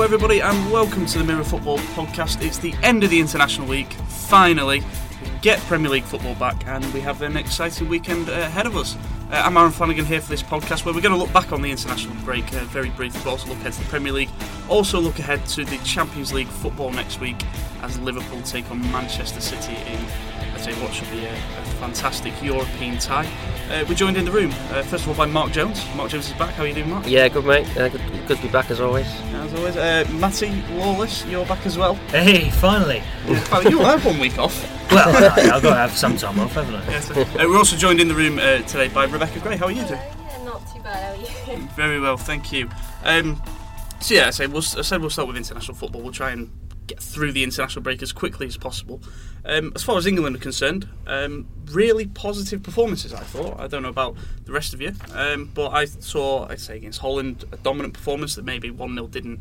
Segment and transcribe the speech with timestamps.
[0.00, 2.42] Hello, everybody, and welcome to the Mirror Football Podcast.
[2.42, 3.92] It's the end of the international week.
[4.08, 8.78] Finally, we get Premier League football back, and we have an exciting weekend ahead of
[8.78, 8.96] us.
[9.30, 11.60] Uh, I'm Aaron Flanagan here for this podcast, where we're going to look back on
[11.60, 14.30] the international break uh, very briefly, but also look ahead to the Premier League.
[14.70, 17.44] Also, look ahead to the Champions League football next week
[17.82, 20.00] as Liverpool take on Manchester City in,
[20.60, 23.26] say, what should be a, a fantastic European tie.
[23.70, 25.84] Uh, we're joined in the room, uh, first of all, by Mark Jones.
[25.96, 26.54] Mark Jones is back.
[26.54, 27.06] How are you doing, Mark?
[27.06, 27.66] Yeah, good mate.
[27.76, 29.06] Uh, good, good to be back as always.
[29.06, 31.94] As always, uh, Matty Lawless, you're back as well.
[32.08, 33.02] Hey, finally.
[33.52, 34.62] Oh, you have one week off.
[34.90, 36.86] Well, I, I've got to have some time off, haven't I?
[36.88, 39.56] Yes, uh, we're also joined in the room uh, today by Rebecca Gray.
[39.56, 40.00] How are you doing?
[40.00, 41.68] Yeah, not too bad, how are you?
[41.76, 42.68] Very well, thank you.
[43.04, 43.40] Um,
[44.00, 46.02] so yeah, I, say we'll, I said we'll start with international football.
[46.02, 46.50] We'll try and
[46.90, 49.00] get through the international break as quickly as possible.
[49.44, 53.14] Um, as far as England are concerned, um, really positive performances.
[53.14, 53.58] I thought.
[53.58, 57.00] I don't know about the rest of you, um, but I saw, I'd say, against
[57.00, 59.40] Holland, a dominant performance that maybe one 0 didn't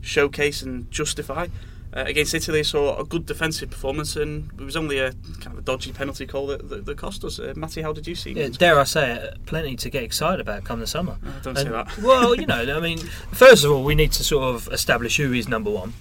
[0.00, 1.48] showcase and justify.
[1.92, 5.48] Uh, against Italy, I saw a good defensive performance, and it was only a kind
[5.48, 7.40] of a dodgy penalty call that, that, that cost us.
[7.40, 8.32] Uh, Matty, how did you see?
[8.32, 11.16] Yeah, dare I say it, plenty to get excited about come the summer.
[11.24, 11.98] Oh, don't say that.
[11.98, 12.98] Well, you know, I mean,
[13.32, 15.94] first of all, we need to sort of establish who is number one.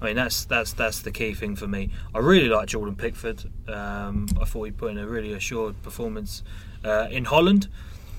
[0.00, 1.90] I mean, that's that's that's the key thing for me.
[2.14, 3.44] I really like Jordan Pickford.
[3.68, 6.42] Um, I thought he put in a really assured performance
[6.84, 7.68] uh, in Holland,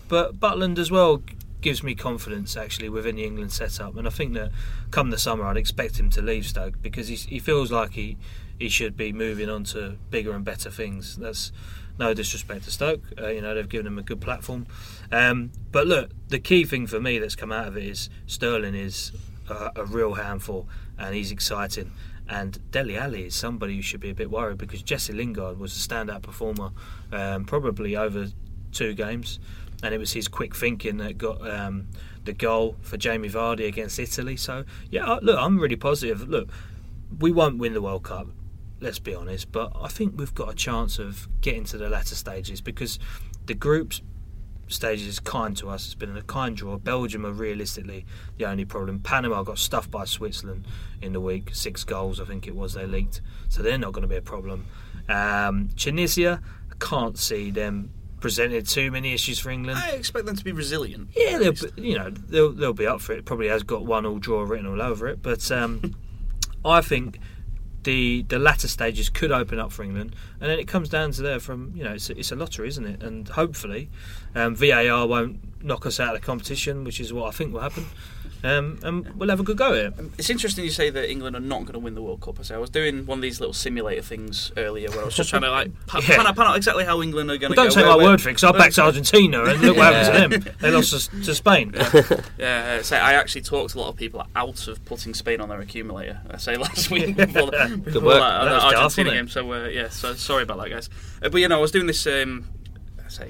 [0.07, 1.23] but Butland as well
[1.61, 3.95] gives me confidence actually within the England setup.
[3.95, 4.51] And I think that
[4.89, 8.17] come the summer, I'd expect him to leave Stoke because he, he feels like he
[8.59, 11.17] he should be moving on to bigger and better things.
[11.17, 11.51] That's
[11.97, 13.01] no disrespect to Stoke.
[13.19, 14.67] Uh, you know they've given him a good platform.
[15.11, 18.75] Um, but look, the key thing for me that's come out of it is Sterling
[18.75, 19.11] is
[19.49, 20.67] a, a real handful
[21.01, 21.91] and he's exciting.
[22.29, 25.75] And Dele Alli is somebody who should be a bit worried because Jesse Lingard was
[25.75, 26.71] a standout performer,
[27.11, 28.27] um, probably over
[28.71, 29.39] two games,
[29.83, 31.87] and it was his quick thinking that got um,
[32.23, 34.37] the goal for Jamie Vardy against Italy.
[34.37, 36.29] So yeah, look, I'm really positive.
[36.29, 36.49] Look,
[37.19, 38.27] we won't win the World Cup,
[38.79, 42.15] let's be honest, but I think we've got a chance of getting to the latter
[42.15, 42.99] stages because
[43.47, 44.01] the groups
[44.71, 45.85] stages is kind to us.
[45.85, 46.77] It's been a kind draw.
[46.77, 48.05] Belgium are realistically
[48.37, 48.99] the only problem.
[48.99, 50.65] Panama got stuffed by Switzerland
[51.01, 54.03] in the week, six goals I think it was they leaked, so they're not going
[54.03, 54.65] to be a problem.
[55.09, 59.79] Um, Tunisia, I can't see them presented too many issues for England.
[59.79, 61.09] I expect them to be resilient.
[61.15, 63.25] Yeah, they'll be, you know they'll they'll be up for it.
[63.25, 65.95] Probably has got one all draw written all over it, but um,
[66.65, 67.19] I think
[67.83, 71.21] the the latter stages could open up for England, and then it comes down to
[71.21, 73.03] there from you know it's a, it's a lottery, isn't it?
[73.03, 73.89] And hopefully
[74.35, 77.61] um, VAR won't knock us out of the competition, which is what I think will
[77.61, 77.85] happen,
[78.43, 79.93] um, and we'll have a good go at it.
[80.17, 82.39] It's interesting you say that England are not going to win the World Cup.
[82.39, 85.15] I say I was doing one of these little simulator things earlier where I was
[85.15, 86.17] just trying to like pa- Yeah.
[86.17, 87.91] pan, out, pan out exactly how England are going Well, to don't go.
[87.91, 90.55] take my word for it, because I backed Argentina, and look what happened to them.
[90.61, 91.73] They lost us to Spain.
[92.37, 95.49] Yeah, uh, say I actually talked a lot of people out of putting Spain on
[95.49, 96.19] their accumulator.
[96.29, 98.19] I say last week before, the, before work.
[98.19, 99.27] that, That that Argentina game.
[99.27, 100.89] So uh, yeah, so sorry about that, guys.
[101.21, 102.47] Uh, but you know, I was doing this, um,
[103.03, 103.29] I say,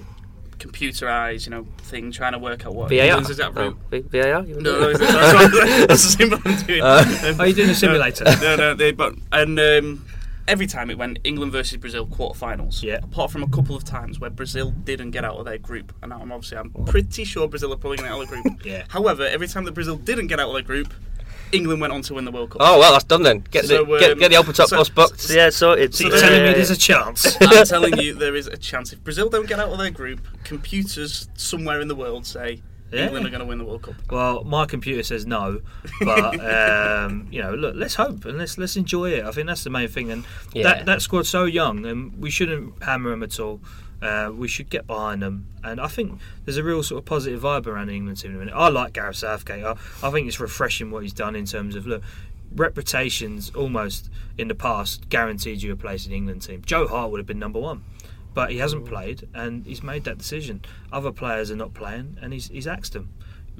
[0.61, 2.99] computerized, you know, thing, trying to work out what VAR.
[2.99, 3.77] England's exact Oh, route.
[3.89, 4.43] V- VAR?
[4.43, 5.07] No, wanna no, that's, it?
[5.11, 6.81] that's, that's the same what I'm doing.
[6.81, 8.23] Um, Are you doing a simulator?
[8.41, 10.05] no, no, they, but and um,
[10.47, 12.83] every time it went England versus Brazil quarterfinals.
[12.83, 12.99] Yeah.
[13.03, 16.13] Apart from a couple of times where Brazil didn't get out of their group, and
[16.13, 18.65] I'm obviously I'm pretty sure Brazil are probably going to out of the group.
[18.65, 18.83] Yeah.
[18.89, 20.93] However, every time that Brazil didn't get out of their group,
[21.53, 22.61] England went on to win the World Cup.
[22.61, 23.43] Oh well, that's done then.
[23.51, 25.29] Get So, the get, um, get the open top so- bus booked.
[25.29, 25.93] Yeah, sorted.
[25.95, 27.37] So So you're telling me there's a chance?
[27.41, 30.21] I'm telling you, there is a chance if Brazil don't get out of their group,
[30.43, 33.05] computers somewhere in the world say Yeah.
[33.05, 33.95] England are going to win the World Cup.
[34.09, 35.61] Well, my computer says no,
[36.01, 39.23] but um, you know, look, let's hope and let's let's enjoy it.
[39.25, 40.11] I think that's the main thing.
[40.11, 40.63] And Yeah.
[40.63, 43.61] that that squad's so young, and we shouldn't hammer them at all.
[44.01, 47.41] Uh, we should get behind them, and I think there's a real sort of positive
[47.41, 48.31] vibe around the England team.
[48.31, 48.55] at the minute.
[48.55, 49.63] I like Gareth Southgate.
[49.63, 52.03] I, I think it's refreshing what he's done in terms of look.
[52.53, 56.61] Reputations almost in the past guaranteed you a place in the England team.
[56.65, 57.83] Joe Hart would have been number one,
[58.33, 60.61] but he hasn't played and he's made that decision.
[60.91, 63.13] Other players are not playing and he's, he's axed them.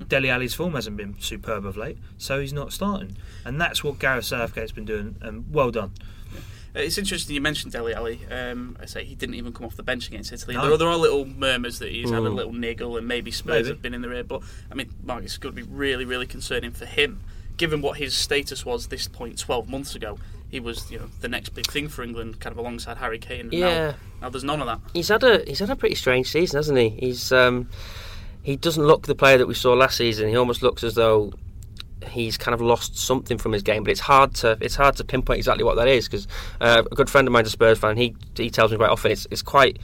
[0.07, 3.17] Dele Alli's form hasn't been superb of late, so he's not starting.
[3.45, 5.91] And that's what Gareth Southgate's been doing, and well done.
[6.33, 6.39] Uh,
[6.73, 8.21] It's interesting you mentioned Dele Alli.
[8.31, 10.55] Um, I say he didn't even come off the bench against Italy.
[10.55, 10.67] No.
[10.69, 12.35] There, there are little murmurs that he's had a Mm.
[12.35, 13.67] little niggle and maybe Spurs Maybe.
[13.69, 14.23] have been in the rear.
[14.23, 14.41] But
[14.71, 17.19] I mean, Mark, it's going to be really, really concerning for him,
[17.57, 20.17] given what his status was this point 12 months ago.
[20.49, 23.49] He was, you know, the next big thing for England, kind of alongside Harry Kane.
[23.51, 23.91] Yeah.
[23.91, 24.79] Now, now there's none of that.
[24.93, 26.89] He's had a he's had a pretty strange season, hasn't he?
[26.89, 27.69] He's um,
[28.43, 30.29] he doesn't look the player that we saw last season.
[30.29, 31.33] He almost looks as though
[32.03, 33.83] he's kind of lost something from his game.
[33.83, 36.27] But it's hard to it's hard to pinpoint exactly what that is because
[36.59, 37.97] uh, a good friend of mine's a Spurs fan.
[37.97, 39.79] He he tells me quite often it's it's quite.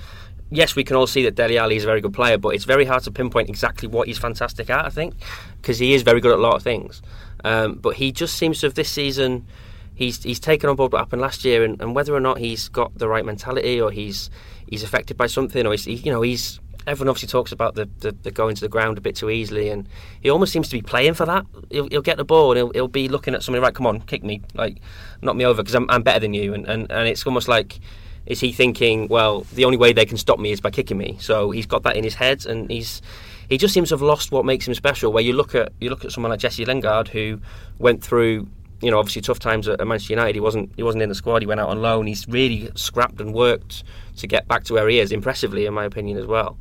[0.50, 2.64] Yes, we can all see that Dele Alli is a very good player, but it's
[2.64, 4.86] very hard to pinpoint exactly what he's fantastic at.
[4.86, 5.14] I think
[5.62, 7.02] because he is very good at a lot of things.
[7.44, 9.46] Um, but he just seems to have this season.
[9.94, 12.70] He's he's taken on board what happened last year, and, and whether or not he's
[12.70, 14.30] got the right mentality or he's
[14.70, 17.88] he's affected by something, or he's he, you know he's everyone obviously talks about the,
[18.00, 19.88] the, the, going to the ground a bit too easily, and
[20.22, 21.46] he almost seems to be playing for that.
[21.70, 24.00] He'll, he'll get the ball and he'll, he'll, be looking at somebody, right, come on,
[24.02, 24.80] kick me, like,
[25.22, 26.54] knock me over because I'm, I'm better than you.
[26.54, 27.80] And, and, and it's almost like,
[28.26, 31.18] is he thinking, well, the only way they can stop me is by kicking me?
[31.20, 33.02] So he's got that in his head, and he's
[33.50, 35.14] he just seems to have lost what makes him special.
[35.14, 37.40] Where you look at you look at someone like Jesse Lingard who
[37.80, 38.48] went through
[38.82, 40.36] you know obviously tough times at Manchester United.
[40.36, 41.42] He wasn't he wasn't in the squad.
[41.42, 42.08] He went out on loan.
[42.08, 43.84] He's really scrapped and worked
[44.18, 46.58] to get back to where he is, impressively in my opinion as well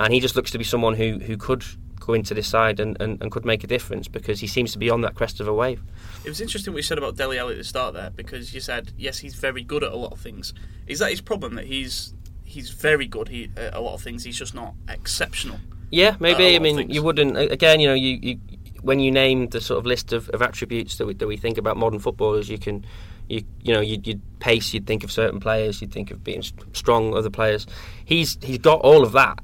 [0.00, 1.62] and he just looks to be someone who, who could
[1.98, 4.78] go into this side and, and, and could make a difference because he seems to
[4.78, 5.82] be on that crest of a wave.
[6.24, 8.60] It was interesting what you said about Dele Alli at the start there because you
[8.60, 10.54] said yes he's very good at a lot of things.
[10.86, 12.14] Is that his problem that he's
[12.44, 15.60] he's very good he, at a lot of things he's just not exceptional?
[15.90, 16.54] Yeah, maybe.
[16.54, 17.80] I mean, you wouldn't again.
[17.80, 18.40] You know, you, you
[18.82, 21.58] when you name the sort of list of, of attributes that we, that we think
[21.58, 22.84] about modern footballers, you can
[23.28, 26.42] you you know you'd, you'd, pace you'd think of certain players you'd think of being
[26.72, 27.66] strong other players
[28.06, 29.38] he's he's got all of that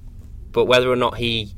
[0.52, 1.54] but whether or not he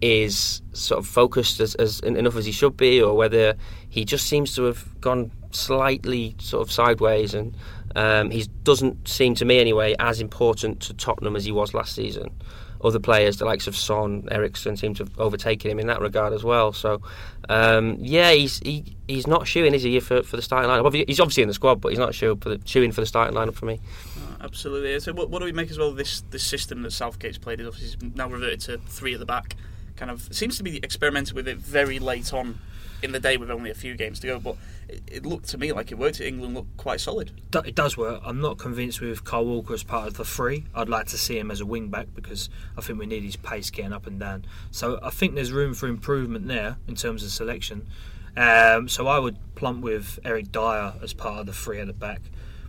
[0.00, 3.54] is sort of focused as, as enough as he should be, or whether
[3.88, 7.56] he just seems to have gone slightly sort of sideways, and
[7.96, 11.94] um, he doesn't seem to me anyway as important to Tottenham as he was last
[11.94, 12.30] season.
[12.82, 16.32] Other players, the likes of Son, Eriksen, seem to have overtaken him in that regard
[16.32, 16.72] as well.
[16.72, 17.00] So,
[17.48, 21.06] um, yeah, he's he, he's not shooing, is he, for, for the starting lineup?
[21.08, 23.36] He's obviously in the squad, but he's not shooing for the, shooing for the starting
[23.36, 23.80] lineup for me
[24.40, 24.98] absolutely.
[25.00, 25.92] So, what, what, do we make as well?
[25.92, 29.56] This this system that Southgate's played is obviously now reverted to three at the back.
[29.96, 32.60] Kind of seems to be experimented with it very late on
[33.02, 34.38] in the day with only a few games to go.
[34.38, 34.56] But
[34.88, 36.20] it, it looked to me like it worked.
[36.20, 37.30] England looked quite solid.
[37.64, 38.20] It does work.
[38.24, 40.64] I'm not convinced with Kyle Walker as part of the three.
[40.74, 43.36] I'd like to see him as a wing back because I think we need his
[43.36, 44.44] pace getting up and down.
[44.70, 47.86] So I think there's room for improvement there in terms of selection.
[48.36, 51.92] Um, so I would plump with Eric Dier as part of the three at the
[51.92, 52.20] back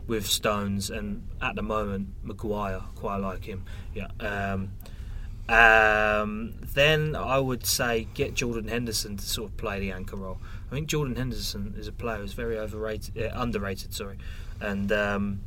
[0.08, 3.64] with Stones, and at the moment Maguire, quite like him.
[3.94, 4.08] Yeah.
[4.20, 4.72] Um,
[5.50, 10.38] um, then I would say get Jordan Henderson to sort of play the anchor role.
[10.72, 14.20] I think Jordan Henderson is a player who's very overrated, uh, underrated, sorry,
[14.62, 15.42] and um,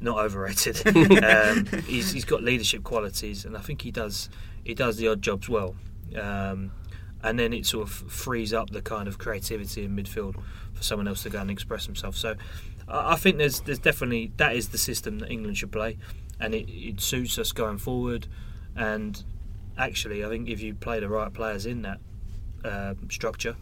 [0.00, 0.86] not overrated.
[1.22, 4.30] um, he's, he's got leadership qualities, and I think he does
[4.64, 5.76] he does the odd jobs well.
[6.18, 6.72] Um,
[7.22, 10.34] and then it sort of frees up the kind of creativity in midfield
[10.72, 12.16] for someone else to go and express himself.
[12.16, 12.36] So
[12.88, 15.98] I think there's there's definitely that is the system that England should play,
[16.40, 18.28] and it, it suits us going forward.
[18.74, 19.22] And
[19.82, 21.98] actually, I think if you play the right players in that
[22.64, 23.56] uh, structure,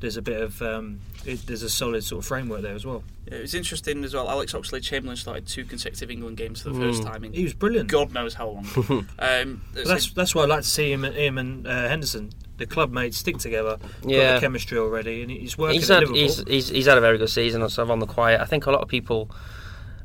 [0.00, 3.02] there's a bit of um, it, there's a solid sort of framework there as well.
[3.26, 4.28] Yeah, it was interesting as well.
[4.28, 7.06] Alex Oxlade-Chamberlain started two consecutive England games for the first mm.
[7.06, 7.24] time.
[7.24, 7.88] In he was brilliant.
[7.88, 9.08] God knows how long.
[9.18, 12.90] um, that's that's why I like to see him, him and uh, Henderson the club
[12.92, 13.78] mates stick together.
[14.04, 15.78] Yeah, got the chemistry already, and he's working.
[15.78, 17.66] He's had he's, he's, he's had a very good season.
[17.68, 18.40] Sort of on the quiet.
[18.40, 19.30] I think a lot of people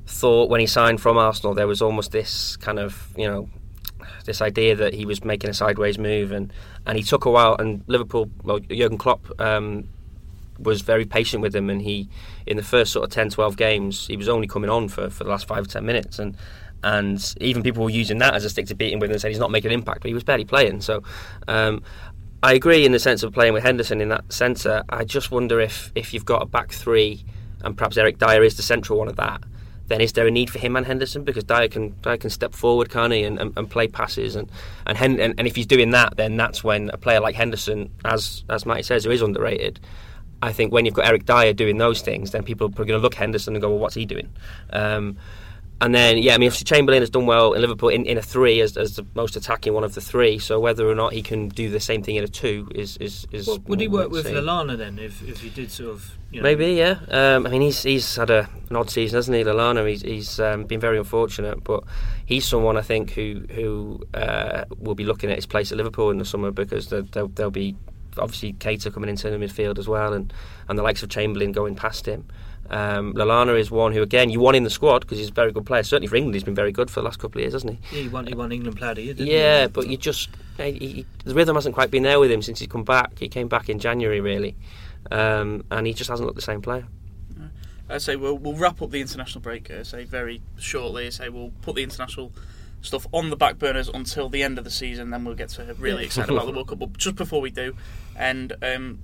[0.07, 3.49] thought when he signed from Arsenal there was almost this kind of you know
[4.25, 6.51] this idea that he was making a sideways move, and
[6.85, 7.55] and he took a while.
[7.57, 9.27] And Liverpool, well, Jurgen Klopp.
[9.39, 9.87] Um,
[10.59, 12.07] was very patient with him and he
[12.45, 15.23] in the first sort of 10 12 games he was only coming on for, for
[15.23, 16.37] the last 5 or 10 minutes and
[16.83, 19.29] and even people were using that as a stick to beat him with and said
[19.29, 21.01] he's not making an impact but he was barely playing so
[21.47, 21.81] um,
[22.43, 24.83] I agree in the sense of playing with Henderson in that centre.
[24.89, 27.23] I just wonder if if you've got a back three
[27.63, 29.43] and perhaps Eric Dier is the central one of that,
[29.91, 32.53] then is there a need for him and Henderson because Dier can Dier can step
[32.53, 34.49] forward, can he, and, and, and play passes and
[34.85, 37.91] and, Hen- and, and if he's doing that, then that's when a player like Henderson,
[38.05, 39.79] as as Matty says, who is underrated.
[40.41, 42.97] I think when you've got Eric Dier doing those things, then people are going to
[42.97, 44.29] look Henderson and go, well, what's he doing?
[44.71, 45.17] Um,
[45.81, 48.21] and then, yeah, I mean, obviously Chamberlain has done well in Liverpool in, in a
[48.21, 50.37] three as, as the most attacking one of the three.
[50.37, 53.25] So whether or not he can do the same thing in a two is is,
[53.31, 56.39] is well, would he work with Lallana then if, if he did sort of you
[56.39, 56.99] know, maybe yeah.
[57.09, 59.89] Um, I mean, he's he's had a, an odd season, hasn't he, Lallana?
[59.89, 61.83] He's he's um, been very unfortunate, but
[62.27, 66.11] he's someone I think who who uh, will be looking at his place at Liverpool
[66.11, 67.75] in the summer because they'll, they'll be
[68.17, 70.31] obviously Keita coming into the midfield as well, and,
[70.69, 72.25] and the likes of Chamberlain going past him.
[72.71, 75.51] Um, Lallana is one who, again, you want in the squad because he's a very
[75.51, 75.83] good player.
[75.83, 77.97] Certainly for England, he's been very good for the last couple of years, hasn't he?
[77.97, 79.67] Yeah, he won, he won England Player of the Year, Yeah, he?
[79.67, 82.69] but you just he, he, the rhythm hasn't quite been there with him since he's
[82.69, 83.19] come back.
[83.19, 84.55] He came back in January, really,
[85.11, 86.87] um, and he just hasn't looked the same player.
[87.89, 89.69] I say we'll, we'll wrap up the international break.
[89.69, 91.07] I say very shortly.
[91.07, 92.31] I say we'll put the international
[92.81, 95.09] stuff on the back burners until the end of the season.
[95.09, 96.79] Then we'll get to really excited about the World Cup.
[96.79, 97.75] But just before we do,
[98.15, 98.99] and um,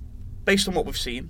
[0.46, 1.28] based on what we've seen,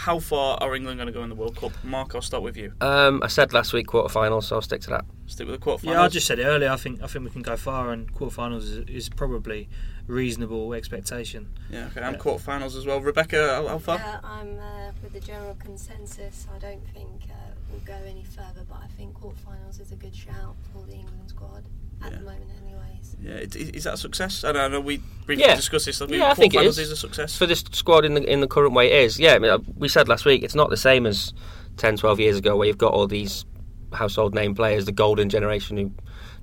[0.00, 1.72] how far are England going to go in the World Cup?
[1.84, 2.72] Mark, I'll start with you.
[2.80, 5.04] Um, I said last week quarterfinals, so I'll stick to that.
[5.26, 5.84] Stick with the quarterfinals.
[5.84, 6.70] Yeah, I just said it earlier.
[6.70, 9.68] I think I think we can go far, and quarterfinals is, is probably
[10.06, 11.48] reasonable expectation.
[11.70, 12.00] Yeah, okay.
[12.00, 12.18] I'm Yeah.
[12.18, 13.00] quarterfinals as well.
[13.00, 13.96] Rebecca, how, how far?
[13.96, 16.46] Yeah, I'm uh, with the general consensus.
[16.54, 17.34] I don't think uh,
[17.70, 21.28] we'll go any further, but I think quarterfinals is a good shout for the England
[21.28, 21.64] squad
[22.02, 22.18] at Yeah.
[22.18, 23.16] the moment, anyways.
[23.22, 24.44] Yeah, it- is, is that a success?
[24.44, 25.56] I know, I know we briefly Yeah.
[25.56, 26.00] discussed this.
[26.00, 26.90] Like, Yeah, I think it quarterfinals is.
[26.90, 27.36] a success.
[27.36, 29.34] For this squad in the in the current way it is, yeah.
[29.34, 31.32] I mean, uh, we said last week it's not the same as
[31.76, 33.44] 10, 12 years ago where you've got all these
[33.92, 35.90] household name players, the golden generation who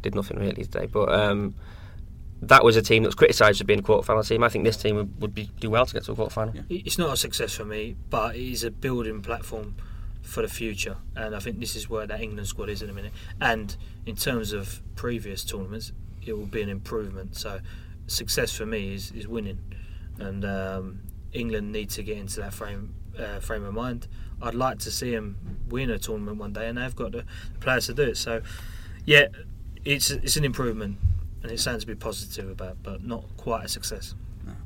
[0.01, 0.85] did nothing really today.
[0.85, 1.55] But um,
[2.41, 4.43] that was a team that was criticised for being a quarter-final team.
[4.43, 6.53] I think this team would, would be do well to get to a quarter-final.
[6.55, 6.81] Yeah.
[6.85, 9.75] It's not a success for me, but it is a building platform
[10.27, 12.93] for the future, and I think this is where that England squad is in a
[12.93, 13.13] minute.
[13.39, 15.93] And in terms of previous tournaments,
[16.25, 17.35] it will be an improvement.
[17.35, 17.61] So,
[18.07, 19.59] success for me is, is winning,
[20.19, 20.99] and um,
[21.31, 24.07] England need to get into that frame uh, frame of mind.
[24.41, 25.37] I'd like to see them
[25.69, 27.23] win a tournament one day, and they've got the
[27.59, 28.17] players to do it.
[28.17, 28.41] So,
[29.05, 29.27] yeah,
[29.85, 30.97] it's it's an improvement,
[31.41, 34.13] and it sounds to be positive about, but not quite a success.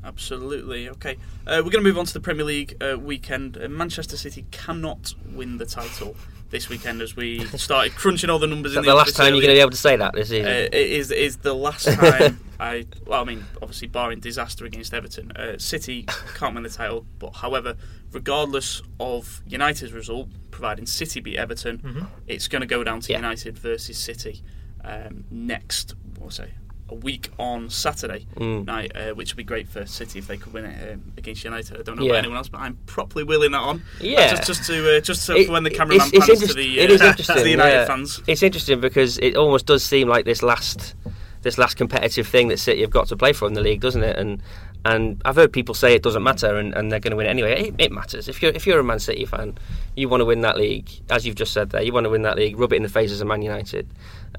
[0.03, 0.89] Absolutely.
[0.89, 3.57] Okay, uh, we're going to move on to the Premier League uh, weekend.
[3.61, 6.15] Uh, Manchester City cannot win the title
[6.49, 8.71] this weekend as we started crunching all the numbers.
[8.73, 10.27] Is in that the last time you're going to be able to say that this
[10.29, 10.47] Uh, season?
[10.47, 15.31] it is is the last time I well I mean obviously barring disaster against Everton
[15.31, 17.77] uh, City can't win the title but however
[18.11, 22.07] regardless of United's result providing City beat Everton Mhm.
[22.27, 23.17] it's going to go down to Yeah.
[23.19, 24.43] United versus City
[24.83, 26.49] um, next what was say
[26.91, 28.65] a week on Saturday Mm.
[28.65, 31.43] night uh, which would be great for City if they could win it um, against
[31.43, 32.11] United I don't know Yeah.
[32.11, 34.19] about anyone else but I'm properly willing that on Yeah.
[34.21, 36.53] Uh, just, just to uh, just so It- for when the cameraman it's- it's to
[36.53, 37.85] the, it uh, is to interesting, the United yeah.
[37.85, 40.95] fans It's interesting because it almost does seem like this last
[41.43, 44.03] this last competitive thing that City have got to play for in the league, doesn't
[44.03, 44.15] it?
[44.15, 44.43] And
[44.85, 47.29] and I've heard people say it doesn't matter and, and they're going to win it
[47.31, 47.67] anyway.
[47.69, 49.57] It, it matters if you're if you're a Man City fan,
[49.95, 51.81] you want to win that league, as you've just said there.
[51.81, 53.87] You want to win that league, rub it in the faces of Man United.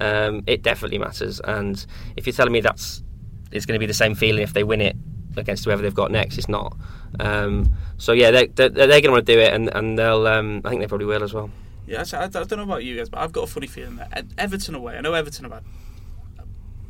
[0.00, 1.40] Um, it definitely matters.
[1.40, 1.84] And
[2.16, 3.02] if you're telling me that's
[3.50, 4.96] it's going to be the same feeling if they win it
[5.37, 6.76] against whoever they've got next, it's not.
[7.20, 10.26] Um, so yeah, they, they're, they're going to want to do it, and and they'll.
[10.26, 11.50] Um, I think they probably will as well.
[11.87, 14.25] Yeah, I, I don't know about you guys, but I've got a funny feeling that
[14.38, 14.96] Everton away.
[14.96, 15.64] I know Everton have had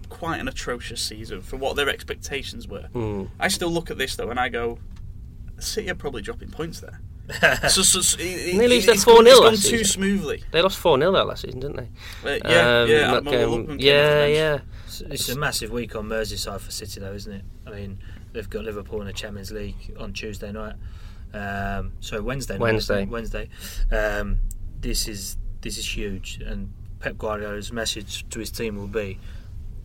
[0.08, 2.88] quite an atrocious season for what their expectations were.
[2.94, 3.30] Mm.
[3.40, 4.78] I still look at this though, and I go,
[5.58, 7.00] City are probably dropping points there.
[7.68, 9.78] So, so, so, it, They lose it, their it's gone, 4-0 it's gone last too
[9.78, 9.84] season.
[9.84, 10.44] smoothly.
[10.50, 11.88] They lost 4 0 last season, didn't they?
[12.30, 14.58] Uh, yeah, Um, yeah, look, Mo Lookman came off yeah, the yeah.
[14.86, 17.44] It's, it's a massive week on Merseyside for City, though, isn't it?
[17.66, 17.98] I mean,
[18.32, 20.74] they've got Liverpool in the Champions League on Tuesday night.
[21.32, 22.54] Um, so Wednesday.
[22.54, 23.06] night, Wednesday.
[23.06, 23.48] Wednesday.
[23.90, 24.38] Um,
[24.80, 29.18] this is this is huge, and Pep Guardiola's message to his team will be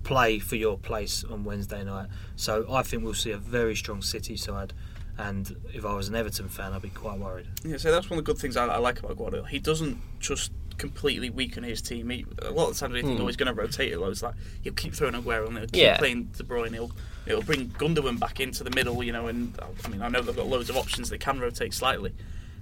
[0.03, 2.07] play for your place on Wednesday night.
[2.35, 4.73] So I think we'll see a very strong City side.
[5.17, 7.47] And if I was an Everton fan, I'd be quite worried.
[7.63, 9.47] Yeah, so that's one of the good things I, I like about Guardiola.
[9.47, 12.09] He doesn't just completely weaken his team.
[12.11, 13.23] He, a lot of the times we think, Hmm.
[13.23, 14.21] oh, he's going to rotate it loads.
[14.21, 15.97] Like he'll keep throwing Aguero and he'll keep Yeah.
[15.97, 16.71] playing De Bruyne.
[16.73, 16.91] He'll
[17.25, 19.03] he'll bring Gundogan back into the middle.
[19.03, 21.09] You know, and I mean I know they've got loads of options.
[21.09, 22.13] They can rotate slightly.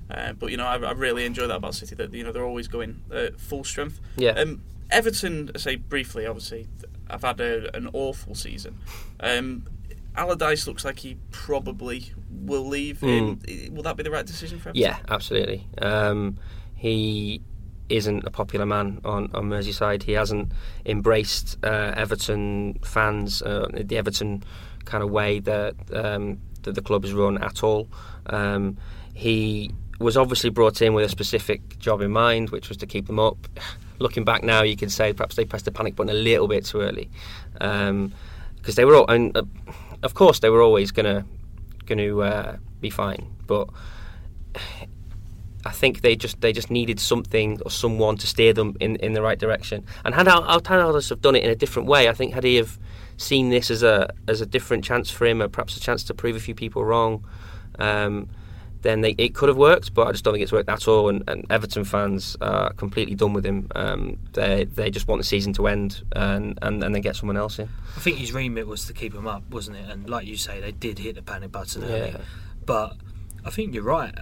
[0.09, 1.95] Uh, but you know, I, I really enjoy that about City.
[1.95, 3.99] That you know they're always going uh, full strength.
[4.15, 4.31] Yeah.
[4.31, 6.67] Um, Everton, I say briefly, obviously,
[7.09, 8.77] I've had a, an awful season.
[9.19, 9.65] Um,
[10.15, 13.03] Allardyce looks like he probably will leave.
[13.03, 13.39] Um,
[13.71, 14.75] will that be the right decision for him?
[14.75, 15.67] Yeah, absolutely.
[15.81, 16.37] Um,
[16.75, 17.41] he
[17.89, 20.03] isn't a popular man on, on Merseyside.
[20.03, 20.51] He hasn't
[20.85, 24.43] embraced uh, Everton fans, uh, the Everton
[24.85, 27.87] kind of way that um, that the club is run at all.
[28.27, 28.77] Um,
[29.13, 33.07] he was obviously brought in with a specific job in mind, which was to keep
[33.07, 33.47] them up.
[33.99, 36.65] Looking back now, you could say perhaps they pressed the panic button a little bit
[36.65, 37.09] too early,
[37.53, 39.43] because they were all, and uh,
[40.05, 41.25] of course they were always going
[41.87, 43.67] to uh, be fine, but
[45.65, 49.13] I think they just they just needed something or someone to steer them in, in
[49.13, 49.83] the right direction.
[50.03, 52.55] And had Al- Allardyce have done it in a different way, I think had he
[52.55, 52.77] have
[53.17, 56.13] seen this as a as a different chance for him, or perhaps a chance to
[56.13, 57.25] prove a few people wrong,
[57.79, 58.29] um,
[58.81, 59.93] then they, it could have worked.
[59.93, 61.09] But I just don't think it's worked at all.
[61.09, 63.67] And, and Everton fans are completely done with him.
[63.75, 67.37] Um, they they just want the season to end and, and and then get someone
[67.37, 67.69] else in.
[67.95, 69.89] I think his remit was to keep him up, wasn't it?
[69.89, 72.09] And like you say, they did hit the panic button early.
[72.11, 72.17] Yeah.
[72.65, 72.97] But
[73.43, 74.13] I think you're right.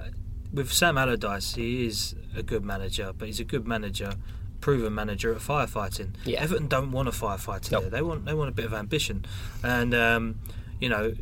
[0.53, 4.13] With Sam Allardyce, he is a good manager, but he's a good manager,
[4.61, 6.11] proven manager at firefighting.
[6.25, 6.41] Yeah.
[6.41, 7.81] Everton don't want a firefighter Nope.
[7.83, 7.89] there.
[7.89, 9.25] They want they want a bit of ambition,
[9.63, 10.39] and um,
[10.79, 11.13] you know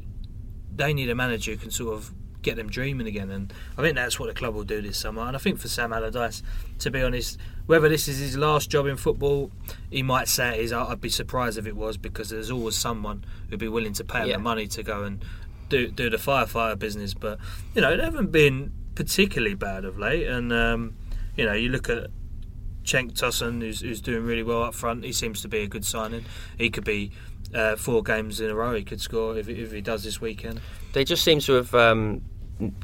[0.75, 2.11] they need a manager who can sort of
[2.41, 3.29] get them dreaming again.
[3.29, 5.21] And I think that's what the club will do this summer.
[5.24, 6.41] And I think for Sam Allardyce,
[6.79, 9.51] to be honest, whether this is his last job in football,
[9.89, 10.74] he might say it is.
[10.74, 14.19] I'd be surprised if it was because there's always someone who'd be willing to pay
[14.21, 14.38] him Yeah.
[14.38, 15.24] the money to go and
[15.69, 17.13] do do the firefighter business.
[17.13, 17.39] But
[17.75, 20.27] you know, they haven't been particularly bad of late.
[20.27, 20.95] And um,
[21.38, 22.07] you know, you look at
[22.83, 25.03] Cenk Tosun, who's, who's doing really well up front.
[25.05, 26.25] He seems to be a good signing.
[26.57, 27.12] He could be
[27.53, 28.74] uh, four games in a row.
[28.74, 30.60] He could score if, if he does this weekend.
[30.93, 32.21] They just seem to have um,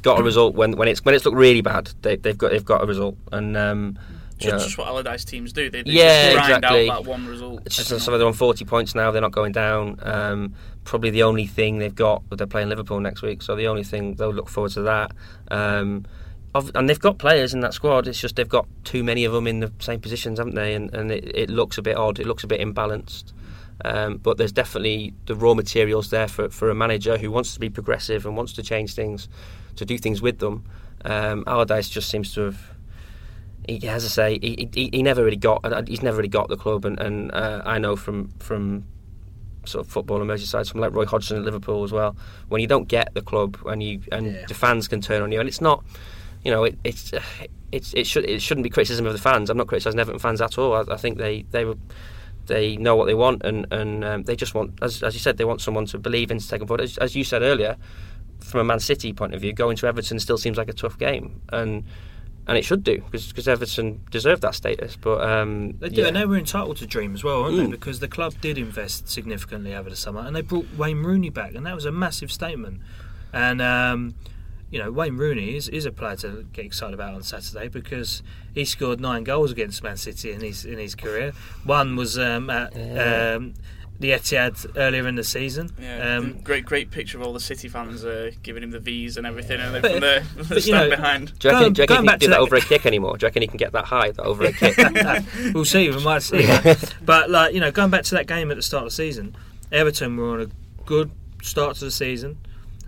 [0.02, 1.90] got a result when, when it's when it's looked really bad.
[2.02, 3.98] They, they've got they've got a result, and um,
[4.40, 5.68] you Just, just what Allardyce teams do.
[5.68, 6.90] They, they Yeah, just grind exactly.
[6.90, 7.62] out that one result.
[7.66, 9.10] It's just every so they're on 40 points now.
[9.10, 9.98] They're not going down.
[10.02, 13.84] Um, probably the only thing they've got, they're playing Liverpool next week, so the only
[13.84, 15.12] thing they'll look forward to that.
[15.50, 16.06] Um,
[16.74, 18.08] and they've got players in that squad.
[18.08, 20.74] It's just they've got too many of them in the same positions, haven't they?
[20.74, 22.18] And, and it, it looks a bit odd.
[22.18, 23.32] It looks a bit imbalanced.
[23.84, 27.60] Um, but there's definitely the raw materials there for, for a manager who wants to
[27.60, 29.28] be progressive and wants to change things,
[29.76, 30.64] to do things with them.
[31.04, 32.60] Um, Allardyce just seems to have
[33.68, 35.88] he, as I say, he, he, he never really got.
[35.88, 38.84] He's never really got the club, and, and uh, I know from from
[39.66, 42.16] sort of football and Merseyside, from like Roy Hodgson at Liverpool as well.
[42.48, 44.46] When you don't get the club, and you and Yeah.
[44.48, 45.84] the fans can turn on you, and it's not,
[46.42, 47.20] you know, it, it's uh,
[47.70, 49.50] it's it should it shouldn't be criticism of the fans.
[49.50, 50.72] I'm not criticising Everton fans at all.
[50.72, 51.76] I, I think they they were.
[52.48, 55.36] They know what they want, and and um, they just want, as, as you said,
[55.36, 56.82] they want someone to believe in to take them forward.
[56.82, 57.76] As, as you said earlier,
[58.40, 60.98] from a Man City point of view, going to Everton still seems like a tough
[60.98, 61.84] game, and
[62.46, 64.96] and it should do because Everton deserve that status.
[64.96, 66.08] But um, They do, yeah.
[66.08, 67.64] and they were entitled to dream as well, weren't they?
[67.64, 67.70] Mm.
[67.70, 71.54] Because the club did invest significantly over the summer, and they brought Wayne Rooney back,
[71.54, 72.80] and that was a massive statement.
[73.32, 74.14] And um,
[74.70, 78.22] you know, Wayne Rooney is, is a player to get excited about on Saturday because
[78.54, 81.32] he scored nine goals against Man City in his in his career.
[81.64, 83.34] One was um, at Yeah.
[83.36, 83.54] um,
[84.00, 85.70] the Etihad earlier in the season.
[85.80, 89.16] Yeah, Um, great, great picture of all the City fans uh, giving him the V's
[89.16, 91.38] and everything, and then But- from the, the but, you stand know- behind.
[91.40, 92.86] Do you reckon, Going- do you reckon he can do that that- over a kick
[92.86, 93.16] anymore?
[93.16, 94.76] Do you reckon he can get that high, that over a kick?
[95.54, 95.90] we'll see.
[95.90, 96.42] We might see.
[96.46, 96.94] that.
[97.04, 99.34] But like you know, going back to that game at the start of the season,
[99.72, 100.48] Everton were on a
[100.84, 101.10] good
[101.42, 102.38] start to the season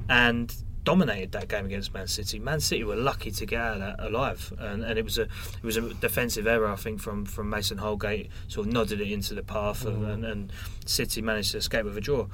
[0.09, 2.39] and dominated that game against Man City.
[2.39, 5.23] Man City were lucky to get out of that alive, and, and it was a
[5.23, 9.11] it was a defensive error, I think, from from Mason Holgate, sort of nodded it
[9.11, 10.53] into the path, of, and, and
[10.87, 12.27] City managed to escape with a draw.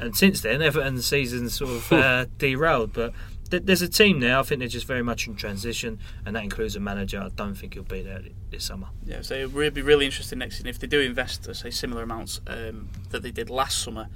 [0.00, 3.12] And since then, Everton's season sort of uh, derailed, but.
[3.50, 4.38] th- There's a team there.
[4.38, 7.20] I think they're just very much in transition, and that includes a manager.
[7.20, 8.88] I don't think he'll be there this summer.
[9.04, 12.02] Yeah, so it would be really interesting next season if they do invest, say, similar
[12.02, 14.08] amounts um, that they did last summer.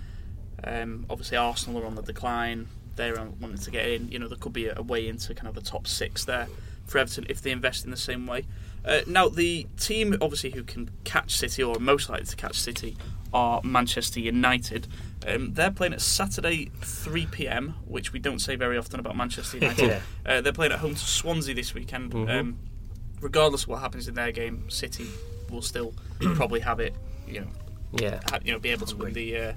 [0.64, 2.66] Um, obviously, Arsenal are on the decline.
[2.96, 4.10] They're on, wanting to get in.
[4.10, 6.48] You know, there could be a, way into kind of the top six there
[6.86, 8.46] for Everton if they invest in the same way.
[8.84, 12.58] Uh, now, the team obviously who can catch City or are most likely to catch
[12.58, 12.96] City
[13.32, 14.86] are Manchester United.
[15.26, 19.58] Um, they're playing at Saturday 3 p.m., which we don't say very often about Manchester
[19.60, 20.00] United.
[20.24, 22.12] Uh, they're playing at home to Swansea this weekend.
[22.12, 22.40] Mhm.
[22.40, 22.58] Um,
[23.20, 25.06] regardless of what happens in their game, City
[25.50, 25.92] will still
[26.34, 26.94] probably have it.
[27.26, 27.48] You know,
[27.92, 28.20] yeah.
[28.30, 29.52] ha- you know, be able to win the uh,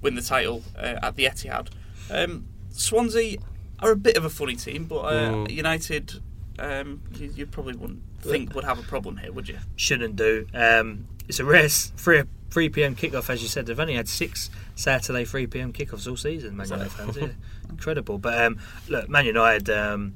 [0.00, 1.68] win the title uh, at the Etihad.
[2.10, 2.46] Um,
[2.80, 3.38] Swansea
[3.80, 5.50] are a bit of a funny team, but uh, Mm.
[5.50, 6.14] United,
[6.58, 9.58] um, you, you probably wouldn't think would have a problem here, would you?
[9.76, 10.46] shouldn't do.
[10.54, 12.94] Um, it's a rare s- 3, 3 p.m.
[12.96, 13.66] kickoff, as you said.
[13.66, 15.72] They've only had six Saturday 3 p.m.
[15.72, 17.16] kickoffs all season, Man United fans.
[17.16, 17.28] Yeah.
[17.68, 18.18] Incredible.
[18.18, 20.14] But um, look, Man United, um,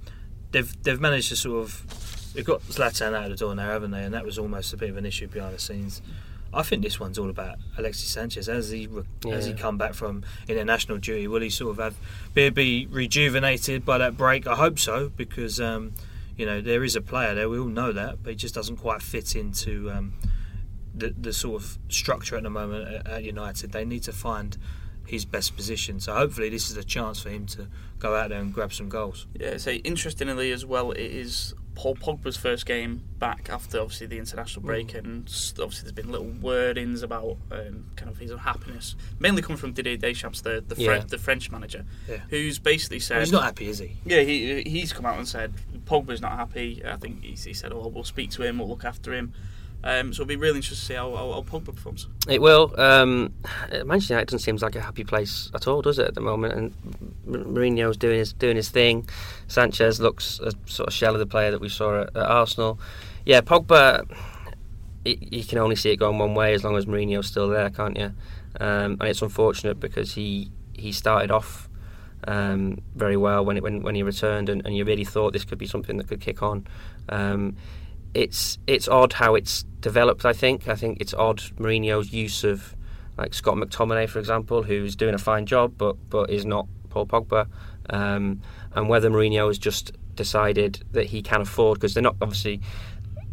[0.50, 2.32] they've they've managed to sort of.
[2.34, 4.02] They've got Zlatan out of the door now, haven't they?
[4.02, 6.02] And that was almost a bit of an issue behind the scenes.
[6.54, 8.48] I think this one's all about Alexis Sanchez.
[8.48, 8.88] As he
[9.30, 11.96] as he come back from international duty, will he sort of have
[12.32, 14.46] be, be rejuvenated by that break?
[14.46, 15.92] I hope so, because um,
[16.36, 17.48] you know there is a player there.
[17.48, 20.14] We all know that, but he just doesn't quite fit into um,
[20.94, 23.72] the the sort of structure at the moment at, at United.
[23.72, 24.56] They need to find
[25.06, 26.00] his best position.
[26.00, 28.88] So hopefully this is a chance for him to go out there and grab some
[28.88, 29.26] goals.
[29.38, 34.18] Yeah, say interestingly as well, it is Paul Pogba's first game back after obviously the
[34.18, 35.22] international break, and
[35.58, 39.96] obviously there's been little wordings about um, kind of his unhappiness, mainly coming from Didier
[39.96, 42.18] Deschamps, the the, Fre- the French manager, Yeah.
[42.30, 43.96] who's basically said Well, he's not happy, is he?
[44.04, 45.52] Yeah, he he's come out and said
[45.84, 46.82] Pogba's not happy.
[46.84, 48.58] I think he, he said, "Oh, we'll speak to him.
[48.58, 49.32] We'll look after him."
[49.86, 52.08] Um, so it'll be really interesting to see how, how, how Pogba performs.
[52.26, 52.74] It will.
[52.80, 53.34] Um,
[53.84, 56.54] Manchester United doesn't seem like a happy place at all, does it, at the moment?
[56.54, 56.74] And
[57.28, 59.06] Mourinho's doing his doing his thing.
[59.46, 62.80] Sanchez looks a sort of shell of the player that we saw at, at Arsenal.
[63.26, 64.10] Yeah, Pogba.
[65.04, 67.98] You can only see it going one way as long as Mourinho's still there, can't
[67.98, 68.14] you?
[68.58, 71.68] Um, and it's unfortunate because he he started off
[72.26, 75.44] um, very well when it, when when he returned, and, and you really thought this
[75.44, 76.66] could be something that could kick on.
[77.10, 77.56] Um,
[78.14, 80.24] it's it's odd how it's developed.
[80.24, 82.74] I think I think it's odd Mourinho's use of
[83.18, 87.06] like Scott McTominay, for example, who's doing a fine job, but but is not Paul
[87.06, 87.46] Pogba,
[87.90, 88.40] um,
[88.74, 92.60] and whether Mourinho has just decided that he can afford because they're not obviously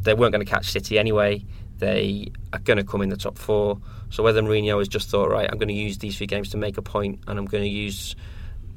[0.01, 1.45] they weren't going to catch City anyway.
[1.77, 3.79] They are going to come in the top four.
[4.09, 6.57] So whether Mourinho has just thought, right, I'm going to use these few games to
[6.57, 8.15] make a point, and I'm going to use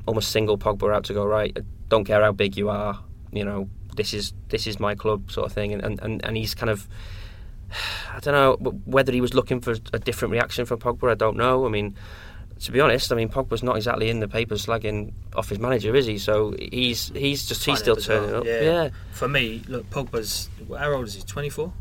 [0.07, 1.53] almost single Pogba out to go right.
[1.57, 2.99] I don't care how big you are.
[3.33, 6.37] you know this is this is my club sort of thing, and and, and, and
[6.37, 6.87] he's kind of.
[8.15, 11.11] I don't know whether he was looking for a different reaction from Pogba.
[11.11, 11.67] I don't know.
[11.67, 11.97] I mean,
[12.61, 15.95] to be honest, I mean Pogba's not exactly in the papers slagging off his manager,
[15.95, 16.19] is he?
[16.19, 18.41] So he's he's just he's still turning bizarre.
[18.41, 18.45] up.
[18.47, 18.61] Yeah.
[18.61, 21.23] Yeah, For me, look, Pogba's how old is he?
[21.23, 21.73] Twenty four.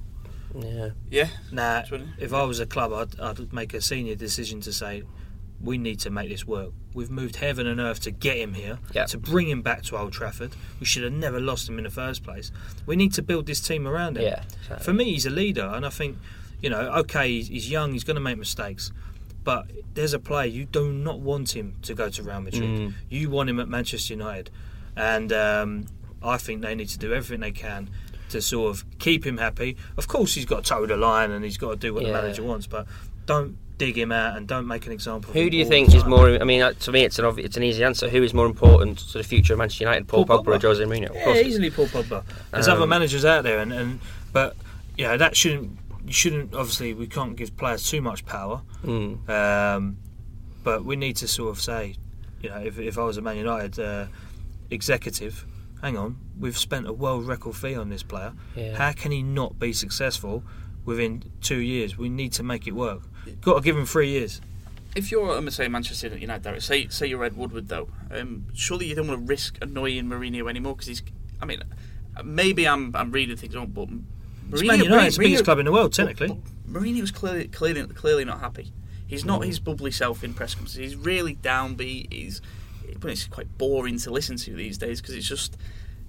[0.58, 0.90] yeah.
[1.12, 1.28] Yeah.
[1.52, 2.06] Now, 20.
[2.20, 5.04] if I was a club, I'd, I'd make a senior decision to say
[5.64, 6.72] we need to make this work.
[6.94, 9.06] We've moved heaven and earth to get him here, Yeah.
[9.06, 10.52] to bring him back to Old Trafford.
[10.80, 12.52] We should have never lost him in the first place.
[12.86, 14.24] We need to build this team around him.
[14.24, 14.84] Yeah, exactly.
[14.84, 16.18] For me, he's a leader, and I think,
[16.62, 18.92] you know, okay, he's, he's young, he's going to make mistakes.
[19.44, 22.64] But there's a player you do not want him to go to Real Madrid.
[22.64, 22.94] Mm.
[23.10, 24.50] You want him at Manchester United,
[24.96, 25.86] and um,
[26.22, 27.90] I think they need to do everything they can
[28.30, 29.78] to sort of keep him happy.
[29.98, 32.14] Of course, he's got to toe the line and he's got to do what Yeah.
[32.14, 32.88] the manager wants, but
[33.26, 35.34] don't dig him out and don't make an example.
[35.34, 36.30] Who do you think is more?
[36.30, 38.08] I mean, uh, to me, it's an obvi- it's an easy answer.
[38.10, 40.84] Who is more important to the future of Manchester United, Paul, Paul Pogba, or Jose
[40.84, 41.10] Mourinho?
[41.10, 42.24] Of Yeah, course easily Paul Pogba.
[42.52, 44.00] There's Um, other managers out there, and, and
[44.32, 44.56] but
[44.98, 48.62] you know that shouldn't you shouldn't obviously we can't give players too much power.
[48.86, 49.28] Mm.
[49.30, 49.98] Um,
[50.64, 51.96] but we need to sort of say,
[52.42, 54.06] you know, if, if I was a Man United uh,
[54.72, 55.46] executive,
[55.82, 58.34] hang on, we've spent a world record fee on this player.
[58.56, 58.76] Yeah.
[58.78, 60.44] How can he not be successful
[60.86, 61.98] within two years?
[61.98, 63.02] We need to make it work.
[63.42, 64.42] Got to give him three years.
[64.96, 68.86] If you're, um, say, Manchester United, Derek, say, say you're Ed Woodward, though, um, surely
[68.86, 71.02] you don't want to risk annoying Mourinho anymore because he's.
[71.42, 71.62] I mean,
[72.24, 73.90] maybe I'm I'm reading things wrong, but
[74.52, 76.28] It's Man United, it's the biggest club in the world, technically.
[76.28, 78.72] But, but Mourinho's clearly, clearly, clearly not happy.
[79.08, 79.28] He's Mm.
[79.28, 80.80] not his bubbly self in press conferences.
[80.80, 82.14] He's really downbeat.
[82.14, 82.42] He's,
[83.00, 85.58] but it's quite boring to listen to these days because it's just.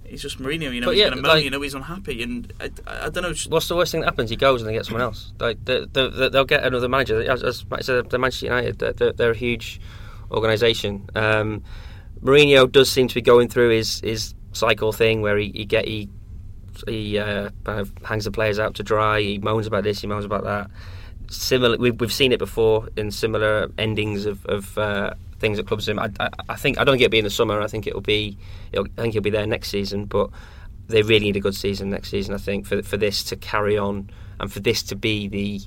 [0.07, 0.87] It's just Mourinho, you know.
[0.87, 1.61] But he's yeah, going to moan, like- you know.
[1.61, 3.33] He's unhappy, and I, I, I don't know.
[3.49, 4.29] What's the worst thing that happens?
[4.29, 5.33] He goes and they get someone else.
[5.39, 7.21] Like they, they, they- they'll get another manager.
[7.29, 9.79] As, as I said, the Manchester United, they're, they're, they're a huge
[10.31, 11.09] organisation.
[11.15, 11.63] Um,
[12.21, 15.87] Mourinho does seem to be going through his, his cycle thing where he, he get
[15.87, 16.09] he
[16.87, 19.21] he uh, kind of hangs the players out to dry.
[19.21, 20.69] He moans about this, he moans about that.
[21.29, 25.13] Similar, we've, we've seen it before in similar endings of, of uh,
[25.45, 25.87] things at clubs.
[25.87, 27.61] I, I, I think I don't think it'll be in the summer.
[27.61, 28.37] I think it'll be.
[28.71, 30.05] It'll, I think he'll be there next season.
[30.05, 30.31] But
[30.87, 32.33] they really need a good season next season.
[32.33, 35.61] I think for for this to carry on and for this to be the,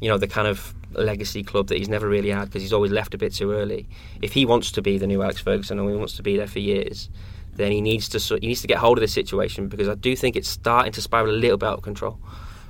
[0.00, 2.90] you know, the kind of legacy club that he's never really had because he's always
[2.90, 3.86] left a bit too early.
[4.22, 6.46] If he wants to be the new Alex Ferguson and he wants to be there
[6.46, 7.10] for years,
[7.54, 10.16] then he needs to he needs to get hold of this situation because I do
[10.16, 12.18] think it's starting to spiral a little bit out of control.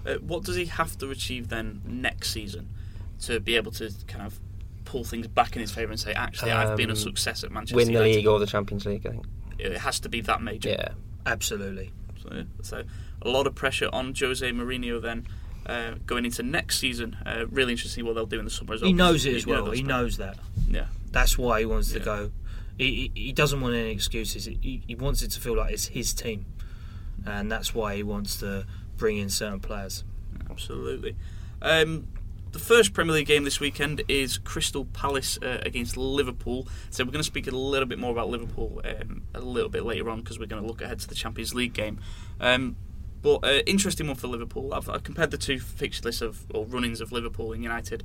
[0.07, 2.69] Uh, what does he have to achieve then next season
[3.21, 4.39] to be able to kind of
[4.89, 7.51] pull things back in his favour and say, actually, I've been a Um, success at
[7.53, 8.17] Manchester Win the United?
[8.17, 9.27] league or the Champions League, I think.
[9.59, 10.71] It has to be that major.
[10.71, 10.89] Yeah.
[11.27, 11.91] Absolutely.
[12.23, 12.83] So, so
[13.23, 15.27] a lot of pressure on Jose Mourinho then.
[15.67, 18.81] Uh, going into next season, uh, really interesting what they'll do in the summer as
[18.81, 18.89] well.
[18.89, 19.67] He knows it as well.
[19.67, 19.89] those He men.
[19.89, 20.39] knows that.
[20.71, 22.31] Yeah, That's why he wants to go.
[22.79, 24.47] He, he, he doesn't want any excuses.
[24.47, 26.47] He, he wants it to feel like it's his team,
[27.27, 28.65] and that's why he wants to
[28.97, 30.05] bring in certain players.
[30.51, 31.17] absolutely.
[31.61, 32.07] Um,
[32.59, 36.67] the first Premier League game this weekend is Crystal Palace uh, against Liverpool.
[36.91, 39.85] So we're going to speak a little bit more about Liverpool um, a little bit
[39.85, 42.01] later on because we're going to look ahead to the Champions League game.
[42.41, 42.77] Um,
[43.23, 44.75] but uh, interesting one for Liverpool.
[44.75, 48.03] I've, I've compared the two fixture lists of or runnings of Liverpool and United.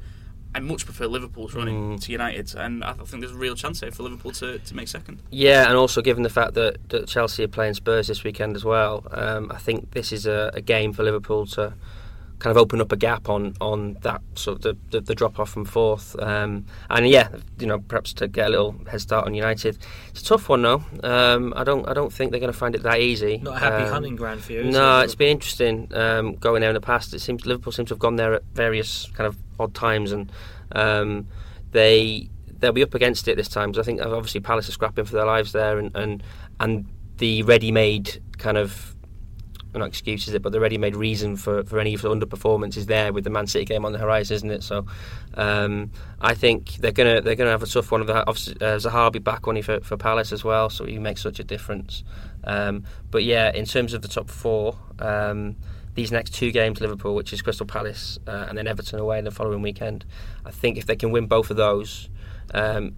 [0.54, 2.02] I much prefer Liverpool's running Mm.
[2.04, 4.88] to United's, and I think there's a real chance here for Liverpool to, to make
[4.88, 5.20] second.
[5.32, 8.64] Yeah, and also given the fact that, that Chelsea are playing Spurs this weekend as
[8.64, 11.74] well, um, I think this is a, a game for Liverpool to
[12.44, 15.40] kind of open up a gap on, on that sort of the, the, the drop
[15.40, 16.14] off from fourth.
[16.22, 19.78] Um, and yeah, you know, perhaps to get a little head start on United.
[20.10, 20.84] It's a tough one though.
[21.04, 23.38] Um, I don't I don't think they're going to find it that easy.
[23.38, 24.66] Not a happy Um, hunting ground for you.
[24.66, 25.06] No, it?
[25.06, 27.14] it's been interesting um, going there in the past.
[27.14, 30.30] It seems Liverpool seems to have gone there at various kind of odd times, and
[30.74, 31.26] um,
[31.72, 32.30] they
[32.60, 33.72] they'll be up against it this time.
[33.72, 36.22] Because I think obviously Palace are scrapping for their lives there, and and,
[36.60, 36.86] and
[37.20, 38.93] the ready-made kind of
[39.80, 43.24] not excuses it, but the ready-made reason for, for any of underperformance is there with
[43.24, 44.64] the Man City game on the horizon, isn't it?
[44.64, 44.86] So
[45.36, 48.02] um, I think they're gonna they're gonna have a tough one.
[48.02, 48.28] Of that.
[48.28, 51.44] Obviously, uh, be back on for, for Palace as well, so he makes such a
[51.44, 52.04] difference.
[52.44, 54.78] Um, but yeah, in terms of the top four.
[55.00, 55.56] Um,
[55.96, 59.26] these next two games, Liverpool, which is Crystal Palace, uh, and then Everton away in
[59.26, 60.06] the following weekend.
[60.44, 62.10] I think if they can win both of those,
[62.52, 62.96] um,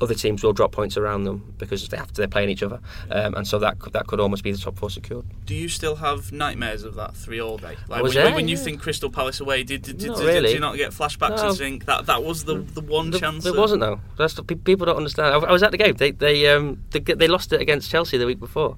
[0.00, 2.80] other teams will drop points around them because they have to, they're playing each other,
[3.10, 5.24] um, and so that could, that could almost be the top four secured.
[5.46, 7.76] Do you still have nightmares of that three all day?
[7.88, 10.40] Like when, there, when you think Crystal Palace away, did, did, did, did, really.
[10.48, 11.48] did you not get flashbacks No.
[11.50, 13.44] and think that that was the the one There- chance?
[13.44, 14.00] That- wasn't though.
[14.16, 15.34] That's the, people don't understand.
[15.34, 15.94] I, I was at the game.
[15.94, 18.76] They they um they, they lost it against Chelsea the week before,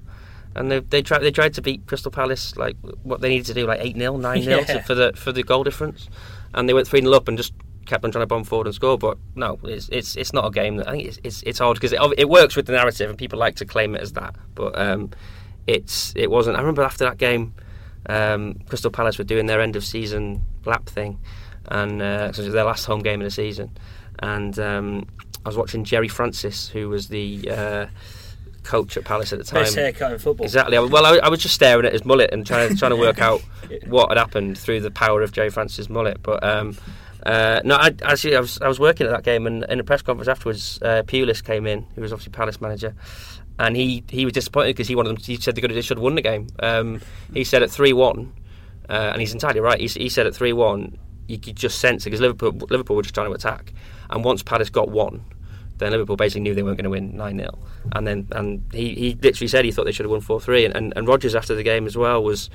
[0.55, 3.53] and they they tried they tried to beat Crystal Palace like what they needed to
[3.53, 6.09] do like eight 0 nine 0 for the for the goal difference,
[6.53, 7.53] and they went three 0 up and just
[7.85, 8.97] kept on trying to bomb forward and score.
[8.97, 11.75] But no, it's it's, it's not a game that I think it's it's, it's hard
[11.75, 14.35] because it, it works with the narrative and people like to claim it as that,
[14.55, 15.11] but um.
[15.67, 16.57] it's it wasn't.
[16.57, 17.53] I remember after that game,
[18.07, 21.19] um, Crystal Palace were doing their end of season lap thing,
[21.67, 23.69] and uh, so it was their last home game of the season,
[24.19, 25.07] and um,
[25.45, 27.85] I was watching Gerry Francis, who was the uh,
[28.63, 29.63] coach at Palace at the time.
[29.63, 30.45] Best haircut in football.
[30.45, 30.77] Exactly.
[30.77, 33.41] Well, I, I was just staring at his mullet and trying trying to work out
[33.87, 36.21] what had happened through the power of Gerry Francis' mullet.
[36.21, 36.75] But um,
[37.25, 39.83] uh, no, I, actually, I was I was working at that game, and in a
[39.83, 42.95] press conference afterwards, uh, Pulis came in, who was obviously Palace manager,
[43.59, 45.17] and he, he was disappointed because he wanted them.
[45.17, 46.47] He said they could have should have won the game.
[46.59, 47.01] Um,
[47.33, 48.33] he said at three one,
[48.89, 49.79] uh, and he's entirely right.
[49.79, 53.03] He, he said at three one, you could just sense it because Liverpool Liverpool were
[53.03, 53.73] just trying to attack,
[54.09, 55.23] and once Palace got one.
[55.77, 57.57] Then Liverpool basically knew they weren't going to win 9 0.
[57.93, 60.65] And then and he, he literally said he thought they should have won 4 3.
[60.65, 62.51] And, and, and Rodgers, after the game as well, was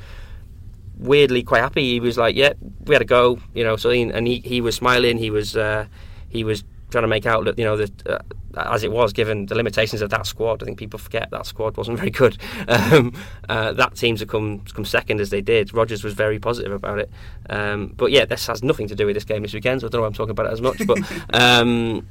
[0.96, 1.92] weirdly quite happy.
[1.92, 2.54] He was like, "Yeah,
[2.84, 3.76] we had a go," you know.
[3.76, 5.18] So he, and he, he was smiling.
[5.18, 5.86] He was uh,
[6.28, 8.18] he was trying to make out that you know that uh,
[8.56, 10.62] as it was given the limitations of that squad.
[10.62, 12.38] I think people forget that squad wasn't very good.
[12.68, 13.12] Um,
[13.48, 15.74] uh, that team to come come second as they did.
[15.74, 17.10] Rodgers was very positive about it.
[17.50, 19.80] Um, but yeah, this has nothing to do with this game this weekend.
[19.80, 20.98] So I don't know why I'm talking about it as much, but.
[21.32, 22.06] Um,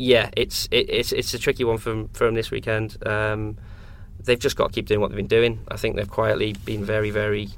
[0.00, 2.96] yeah, it's it, it's it's a tricky one for them this weekend.
[3.06, 3.58] Um,
[4.18, 5.60] they've just got to keep doing what they've been doing.
[5.68, 7.50] I think they've quietly been very very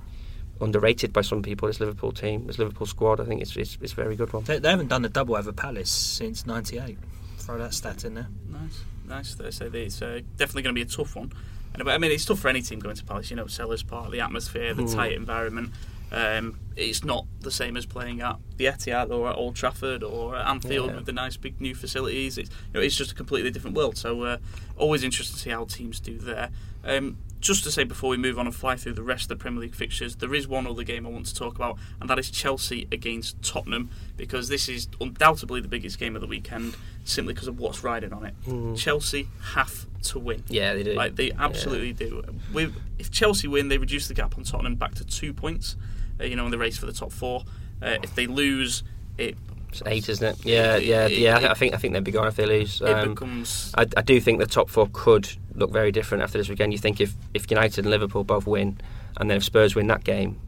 [0.62, 1.68] underrated by some people.
[1.68, 3.20] This Liverpool team, this Liverpool squad.
[3.20, 4.44] I think it's it's, it's a very good one.
[4.44, 6.96] They, they haven't done a double over Palace since '98.
[7.38, 8.28] Throw that stat in there.
[8.48, 9.34] Nice, nice.
[9.34, 11.32] They say it's uh, definitely going to be a tough one.
[11.74, 13.30] And I mean, it's tough for any team going to Palace.
[13.30, 14.94] You know, Selhurst Park, the atmosphere, the Mm.
[14.94, 15.70] tight environment.
[16.12, 20.36] Um, it's not the same as playing at the Etihad or at Old Trafford or
[20.36, 20.96] at Anfield Yeah.
[20.96, 22.36] with the nice big new facilities.
[22.38, 23.96] It's, you know, it's just a completely different world.
[23.96, 24.36] So uh,
[24.76, 26.50] always interesting to see how teams do there.
[26.84, 29.36] Um, just to say before we move on and fly through the rest of the
[29.36, 32.18] Premier League fixtures, there is one other game I want to talk about, and that
[32.18, 37.34] is Chelsea against Tottenham, because this is undoubtedly the biggest game of the weekend, simply
[37.34, 38.34] because of what's riding on it.
[38.46, 38.76] Mm.
[38.78, 40.44] Chelsea have to win.
[40.48, 40.94] Yeah, they do.
[40.94, 42.22] Like they absolutely do.
[42.52, 45.76] With if Chelsea win, they reduce the gap on Tottenham back to two points.
[46.20, 47.42] Uh, you know, in the race for the top four.
[47.80, 48.82] Uh, if they lose,
[49.18, 49.36] it
[49.70, 50.44] It's eight, isn't it?
[50.46, 51.36] Yeah, yeah, It- yeah.
[51.36, 52.80] I, it- I think I think they'd be gone if they lose.
[52.80, 56.38] it Um, becomes I, I do think the top four could look very different after
[56.38, 56.72] this weekend.
[56.72, 58.78] You think if, if United and Liverpool both win,
[59.18, 60.38] and then if Spurs win that game,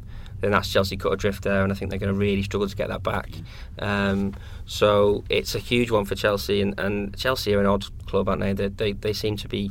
[0.40, 2.76] then that's Chelsea cut adrift there, and I think they're going to really struggle to
[2.76, 3.30] get that back.
[3.78, 4.34] Um,
[4.66, 8.40] so it's a huge one for Chelsea, and, and Chelsea are an odd club, aren't
[8.42, 8.52] they?
[8.52, 8.92] They, they?
[8.92, 9.70] they seem to be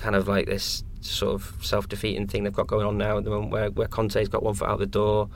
[0.00, 3.30] kind of like this sort of self-defeating thing they've got going on now at the
[3.30, 5.28] moment, where, where Conte's got one foot out the door.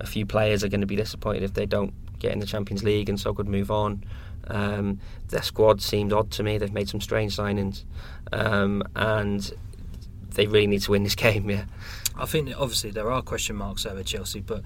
[0.00, 2.82] A few players are going to be disappointed if they don't get in the Champions
[2.82, 4.04] League, and so could move on.
[4.48, 6.58] Um, their squad seemed odd to me.
[6.58, 7.84] They've made some strange signings,
[8.32, 9.52] um, and
[10.34, 11.50] they really need to win this game.
[11.50, 11.64] Yeah,
[12.16, 14.62] I think obviously there are question marks over Chelsea, but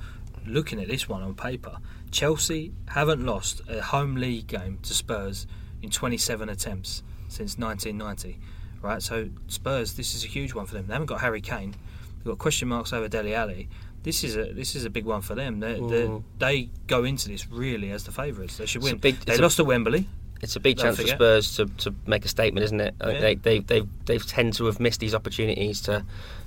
[0.46, 1.78] looking at this one on paper,
[2.10, 5.46] Chelsea haven't lost a home league game to Spurs
[5.82, 8.38] in 27 attempts since 1990.
[8.82, 10.86] Right, so Spurs, this is a huge one for them.
[10.88, 11.74] They haven't got Harry Kane.
[12.18, 13.68] They've got question marks over Dele Alli.
[14.02, 15.60] This is a this is a big one for them.
[15.60, 16.22] They, they, Mm.
[16.38, 18.56] they go into this really as the favourites.
[18.56, 18.98] They should It's win.
[19.00, 20.08] big- they it's a- lost to Wembley.
[20.40, 21.16] it's a big Don't chance forget.
[21.18, 22.94] for Spurs to, to make a statement, isn't it?
[23.00, 23.20] I Yeah.
[23.20, 26.04] They they they they tend to have missed these opportunities to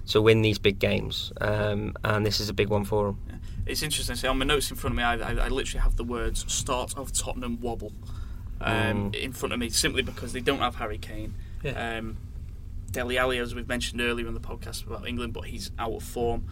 [0.08, 3.40] to win these big games, um, and this is a big one for them.
[3.66, 4.16] it's interesting.
[4.18, 6.44] See, on my notes in front of me, I, I, I literally have the words
[6.52, 7.94] "start of Tottenham wobble"
[8.60, 9.16] um, Mm.
[9.16, 11.34] in front of me, simply because they don't have Harry Kane.
[11.64, 11.98] Yeah.
[11.98, 12.18] Um,
[12.96, 16.02] Dele Alli, as we've mentioned earlier in the podcast about England, but he's out of
[16.04, 16.46] form.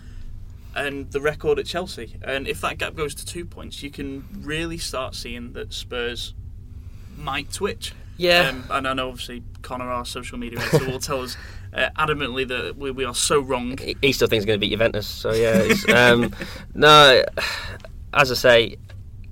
[0.76, 2.18] And the record at Chelsea.
[2.22, 6.34] And if that gap goes to two points, you can really start seeing that Spurs
[7.18, 7.94] might twitch.
[8.18, 8.50] Yeah.
[8.50, 11.38] Um, and I know, obviously, Connor, our social media editor, will tell us
[11.74, 13.78] uh, adamantly that we, we are so wrong.
[13.78, 15.08] He- still thinks he's going to beat Juventus.
[15.08, 16.34] So yeah, it's, um,
[16.74, 17.24] no.
[18.14, 18.78] As I say,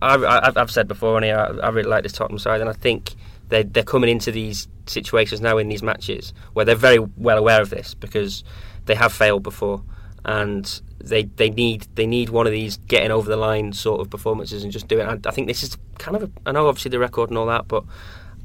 [0.01, 2.73] I, I, I've said before, and I, I really like this Tottenham side, and I
[2.73, 3.15] think
[3.51, 7.61] they they're coming into these situations now in these matches where they're very well aware
[7.61, 8.43] of this because
[8.85, 9.83] they have failed before,
[10.25, 14.09] and they they need they need one of these getting over the line sort of
[14.09, 15.03] performances and just do it.
[15.03, 17.45] I, I think this is kind of a, I know obviously the record and all
[17.45, 17.83] that, but.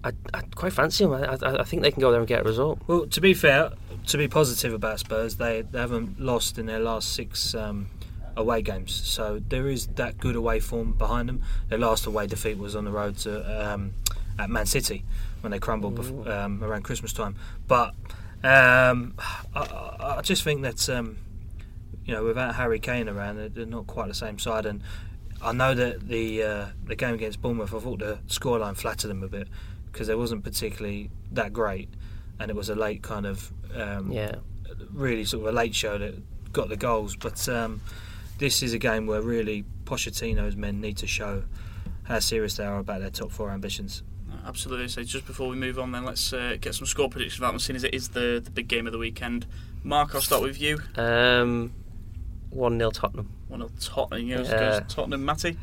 [0.04, 1.14] I, I quite fancy them.
[1.14, 2.78] I, I, I think they can go there and get a result.
[2.86, 3.72] Well, to be fair,
[4.06, 7.88] to be positive about Spurs, they, they haven't lost in their last six um,
[8.36, 11.42] away games, so there is that good away form behind them.
[11.70, 13.94] Their last away defeat was on the road to um,
[14.38, 15.04] at Man City
[15.40, 17.36] when they crumbled bef- um, around Christmas time.
[17.66, 17.94] But
[18.44, 19.14] um,
[19.54, 21.18] I, I just think that um,
[22.04, 24.66] you know without Harry Kane around, they're, they're not quite the same side.
[24.66, 24.82] And
[25.42, 29.22] I know that the uh, the game against Bournemouth, I thought the scoreline flattered them
[29.22, 29.48] a bit
[29.90, 31.88] because it wasn't particularly that great,
[32.38, 34.36] and it was a late kind of um, Yeah.
[34.92, 36.14] really sort of a late show that
[36.52, 37.16] got the goals.
[37.16, 37.80] But um,
[38.38, 41.44] this is a game where really Pochettino's men need to show
[42.04, 44.02] how serious they are about their top four ambitions.
[44.46, 44.88] Absolutely.
[44.88, 47.58] So just before we move on, then let's uh, get some score predictions about them,
[47.58, 49.44] seeing as it is the, the big game of the weekend.
[49.82, 50.78] Mark, I'll start with you.
[50.96, 51.72] Um,
[52.50, 53.28] one 0 Tottenham.
[53.48, 54.26] One of Tottenham.
[54.26, 54.80] You Yeah.
[54.80, 55.24] goes Tottenham.
[55.24, 55.56] Matty.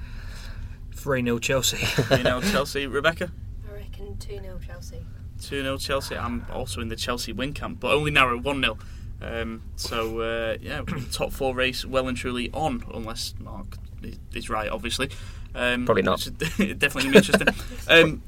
[0.95, 1.77] 3 0 Chelsea.
[2.17, 2.85] You know Chelsea.
[2.87, 3.31] Rebecca.
[3.69, 4.97] I reckon 2 0 Chelsea.
[5.41, 6.17] 2 0 Chelsea.
[6.17, 8.77] I'm also in the Chelsea win camp, but only narrow 1 0.
[9.21, 14.49] Um, so, uh, yeah, top four race well and truly on, unless Mark is- is
[14.49, 15.09] right, obviously.
[15.55, 16.25] Um, Probably not.
[16.25, 17.47] which is definitely interesting.
[17.87, 18.21] um,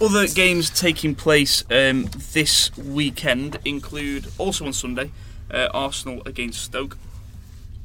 [0.00, 5.10] other games taking place um, this weekend include also on Sunday
[5.50, 6.96] uh, Arsenal against Stoke.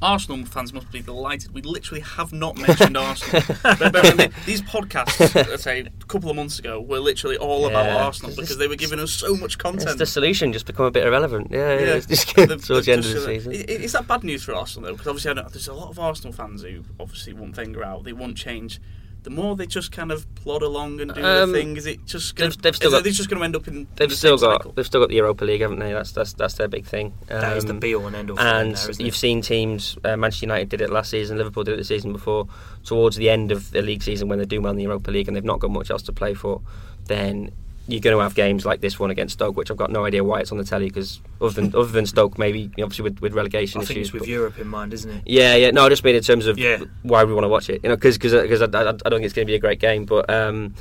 [0.02, 1.54] Arsenal fans must be delighted.
[1.54, 3.42] We literally have not mentioned Arsenal.
[3.64, 7.38] But bear in mind, these podcasts, let's say a couple of months ago, were literally
[7.38, 9.98] all about Arsenal because they were giving us so much It's content.
[9.98, 11.48] the solution, just become a bit irrelevant.
[11.50, 11.94] Yeah, yeah.
[11.96, 13.54] it's just The- towards the end of the uh, season.
[13.54, 14.94] i- i- Is that bad news for Arsenal though?
[14.94, 18.04] Because obviously, I there's a lot of Arsenal fans who obviously want Wenger out.
[18.04, 18.80] They want change.
[19.26, 22.06] The more they just kind of plod along and do Um, the thing, is it
[22.06, 23.88] just going they've- they've still is it, got- they're just going to end up in
[23.96, 24.72] They've the still got cycle?
[24.74, 25.92] they've still got the Europa League, haven't they?
[25.94, 27.14] That's that's that's their big thing.
[27.28, 28.40] that is the Um, be all and end all.
[28.40, 29.18] and now, isn't you've it?
[29.18, 29.98] seen teams.
[30.06, 31.38] Uh, Manchester United did it last season.
[31.40, 32.48] Liverpool did it the season before.
[32.84, 35.28] Towards the end of the league season, when they do well in the Europa League
[35.28, 36.62] and they've not got much else to play for,
[37.08, 37.50] then
[37.88, 40.24] you're going to have games like this one against Stoke, which I've got no idea
[40.24, 40.88] why it's on the telly.
[40.88, 44.08] Because other than other than Stoke, maybe obviously with, with relegation I think issues.
[44.08, 45.24] it's with but- Europe in mind, isn't it?
[45.26, 45.72] yeah, yeah.
[45.72, 46.84] No, I just mean in terms of Yeah.
[47.04, 47.82] why we want to watch it.
[47.84, 49.80] You know, because because I, I, I don't think it's going to be a great
[49.80, 50.74] game, but um,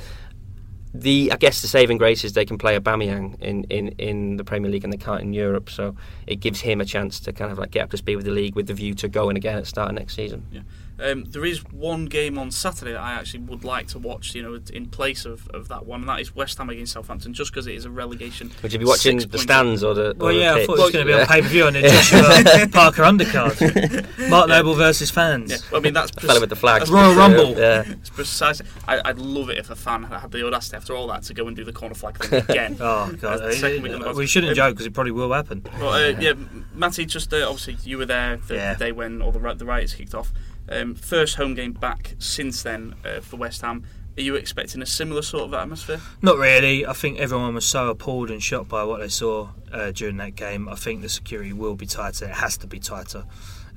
[0.93, 4.43] the I guess the saving grace is they can play Aubameyang in, in, in the
[4.45, 7.51] Premier League and they can't in Europe, so it gives him a chance to kind
[7.51, 9.57] of like get up to speed with the league with the view to going again
[9.57, 10.45] at the start of next season.
[10.51, 10.61] Yeah.
[10.97, 14.41] Um, there is one game on Saturday that I actually would like to watch, you
[14.41, 17.51] know, in place of, of that one, and that is West Ham against Southampton, just
[17.51, 18.49] because it is a relegation.
[18.61, 20.15] Would you be watching the stands or the?
[20.17, 21.21] Well, or the yeah, I thought it was going to be Yeah.
[21.23, 24.29] on pay per view on the Joshua Parker undercard.
[24.29, 25.51] Mark Noble versus fans.
[25.51, 26.87] Yeah, well, I mean that's The fella with the flag.
[26.89, 27.57] Royal Rumble.
[27.57, 27.83] Yeah.
[27.87, 28.65] It's precisely.
[28.87, 31.47] I, I'd love it if a fan had the audacity after all that to go
[31.47, 32.77] and do the corner flag thing again.
[32.85, 34.93] Oh god, That's the second week on the Uh, we shouldn't Um, joke because it
[34.93, 35.65] probably will happen.
[35.79, 36.33] Well, uh, yeah,
[36.73, 38.73] Matty, just uh, obviously you were there the, Yeah.
[38.75, 40.31] the day when all the the riots kicked off.
[40.69, 43.83] Um, first home game back since then uh, for West Ham.
[44.17, 45.99] Are you expecting a similar sort of atmosphere?
[46.21, 46.85] Not really.
[46.85, 50.35] I think everyone was so appalled and shocked by what they saw uh, during that
[50.35, 50.69] game.
[50.69, 52.25] I think the security will be tighter.
[52.25, 53.25] It has to be tighter.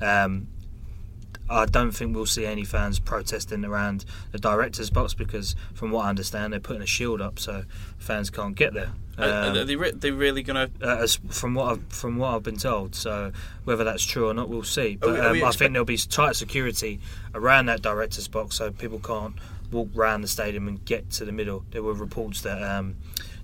[0.01, 0.47] Um,
[1.51, 6.05] I don't think we'll see any fans protesting around the director's box because, from what
[6.05, 7.65] I understand, they're putting a shield up so
[7.99, 8.93] fans can't get there.
[9.19, 10.87] Are- are, Um, they, re- they really going to?
[10.87, 12.95] uh, from what I've, from what I've been told.
[12.95, 13.33] So
[13.65, 14.97] whether that's true or not, we'll see.
[15.01, 17.01] But we- are um, we I think there'll be tight security
[17.35, 19.35] around that director's box, so people can't
[19.73, 21.65] walk round the stadium and get to the middle.
[21.73, 22.97] There were reports that um,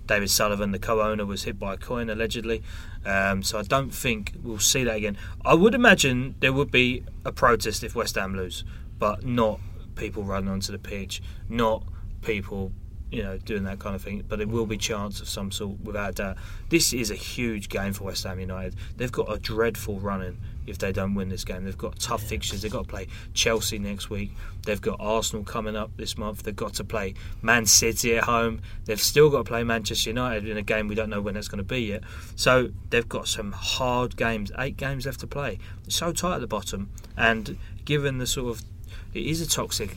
[0.07, 2.63] David Sullivan, the co-owner, was hit by a coin allegedly.
[3.05, 5.17] Um, so I don't think we'll see that again.
[5.45, 8.65] I would imagine there would be a protest if West Ham lose,
[8.99, 9.61] but not
[9.95, 11.85] people running onto the pitch, not
[12.23, 12.73] people
[13.11, 14.25] you know, doing that kind of thing.
[14.27, 16.37] But it will be chance of some sort, without doubt.
[16.69, 18.75] This is a huge game for West Ham United.
[18.97, 21.65] They've got a dreadful run in if they don't win this game.
[21.65, 22.63] They've got tough fixtures.
[22.63, 24.33] They've got to play Chelsea next week.
[24.65, 26.43] They've got Arsenal coming up this month.
[26.43, 28.61] They've got to play Man City at home.
[28.85, 31.49] They've still got to play Manchester United in a game we don't know when that's
[31.49, 32.03] going to be yet.
[32.37, 34.51] So they've got some hard games.
[34.59, 35.59] Eight games left to play.
[35.87, 36.91] It's so tight at the bottom.
[37.17, 38.65] And given the sort of
[39.13, 39.97] it is a toxic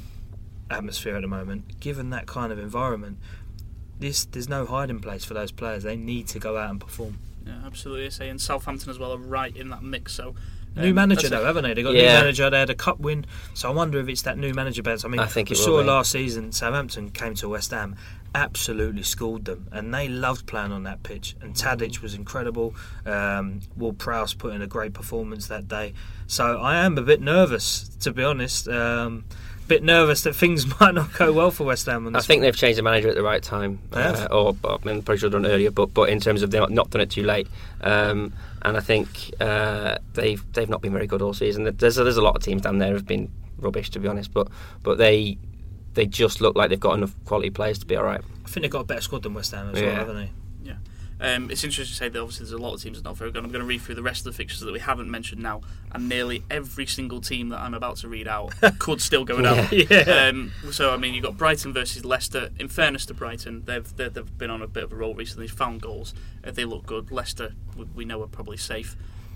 [0.70, 1.80] atmosphere at the moment.
[1.80, 3.18] Given that kind of environment,
[4.00, 5.84] this there's no hiding place for those players.
[5.84, 7.20] They need to go out and perform.
[7.46, 8.10] Yeah, absolutely.
[8.10, 10.14] Say, and Southampton as well are right in that mix.
[10.14, 10.36] So
[10.78, 11.74] New um, manager though, haven't they?
[11.74, 12.13] They got a Yeah.
[12.13, 12.50] new manager.
[12.50, 15.04] They had a cup win, so I wonder if it's that new manager bounce.
[15.06, 17.96] I mean, I think we saw last season Southampton came to West Ham,
[18.36, 21.36] absolutely schooled them, and they loved playing on that pitch.
[21.42, 22.76] And Tadic was incredible.
[23.06, 25.94] Um, Ward-Prowse put in a great performance that day.
[26.28, 28.68] So I am a bit nervous, to be honest.
[28.68, 29.26] Um,
[29.68, 32.08] bit nervous that things might not go well for West Ham.
[32.08, 32.44] On I think one.
[32.44, 35.46] they've changed the manager at the right time, uh, or or, I'm pretty sure done
[35.46, 35.72] it earlier.
[35.72, 37.48] But but in terms of they've not done it too late,
[37.82, 41.63] um, and I think uh, they've they've not been very good all season.
[41.78, 44.48] There's there's a lot of teams down there who've been rubbish to be honest, but
[44.84, 45.38] but they
[45.93, 48.22] they just look like they've got enough quality players to be all right.
[48.46, 49.88] I think they've got a better squad than West Ham as Yeah.
[49.88, 50.32] well, haven't they?
[51.20, 53.18] Um, it's interesting to say that obviously there's a lot of teams that are not
[53.18, 53.44] very good.
[53.44, 55.62] I'm going to read through the rest of the fixtures that we haven't mentioned now,
[55.92, 59.68] and nearly every single team that I'm about to read out could still go down.
[59.72, 60.30] Yeah.
[60.30, 62.50] Um, so I mean, you've got Brighton versus Leicester.
[62.60, 65.48] In fairness to Brighton, they've they've, they've been on a bit of a roll recently.
[65.48, 66.13] Found goals.
[66.44, 67.12] Uh, they look good.
[67.12, 68.96] Leicester, we, we know, are probably safe,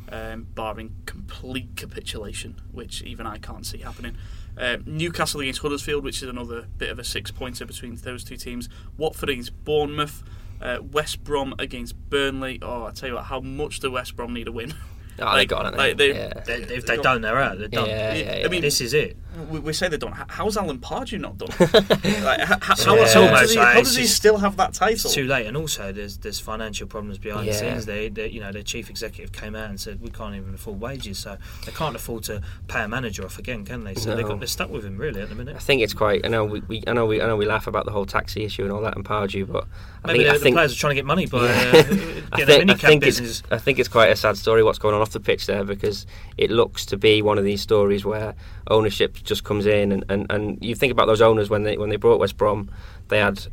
[0.10, 4.18] um, barring complete capitulation, which even I can't see happening.
[4.58, 8.68] Uh, Newcastle against Huddersfield, which is another bit of a six-pointer between those two teams.
[8.98, 10.24] Watford against Bournemouth.
[10.62, 12.60] Uh, West Brom against Burnley.
[12.62, 14.74] Oh, I tell you what, how much do West Brom need a win?
[15.20, 15.78] Oh, Like- they got it.
[15.78, 16.34] like they- yeah.
[16.46, 17.60] They, if they don't, they're out.
[17.60, 17.88] They're done.
[17.88, 18.48] Yeah, yeah, I yeah.
[18.48, 19.18] mean, This is it.
[19.50, 20.14] We, we say they're done.
[20.18, 21.50] H- How's Alan Pardew not done?
[21.60, 22.96] like, h- h- It's how, how
[23.42, 24.94] does he, how does he still have that title?
[24.94, 27.54] It's too late, and also there's there's financial problems behind Yeah.
[27.54, 27.86] the scenes.
[27.86, 30.82] They, they, you know, the chief executive came out and said we can't even afford
[30.82, 33.96] wages, so they can't afford to pay a manager off again, can they?
[33.96, 35.56] So they got, they're stuck with him really at the minute.
[35.56, 36.26] I think it's quite.
[36.26, 38.44] I know we, we I know we I know we laugh about the whole taxi
[38.44, 39.66] issue and all that and Pardew, but
[40.04, 41.48] I Maybe think the, I the think players are trying to get money by uh,
[41.48, 42.46] Yeah.
[42.46, 43.40] getting I a think, I think business.
[43.40, 45.64] it's I think it's quite a sad story what's going on off the pitch there
[45.64, 46.06] because
[46.38, 48.36] it looks to be one of these stories where
[48.68, 51.90] ownership just comes in and, and, and you think about those owners when they when
[51.90, 52.70] they brought West Brom,
[53.10, 53.46] they had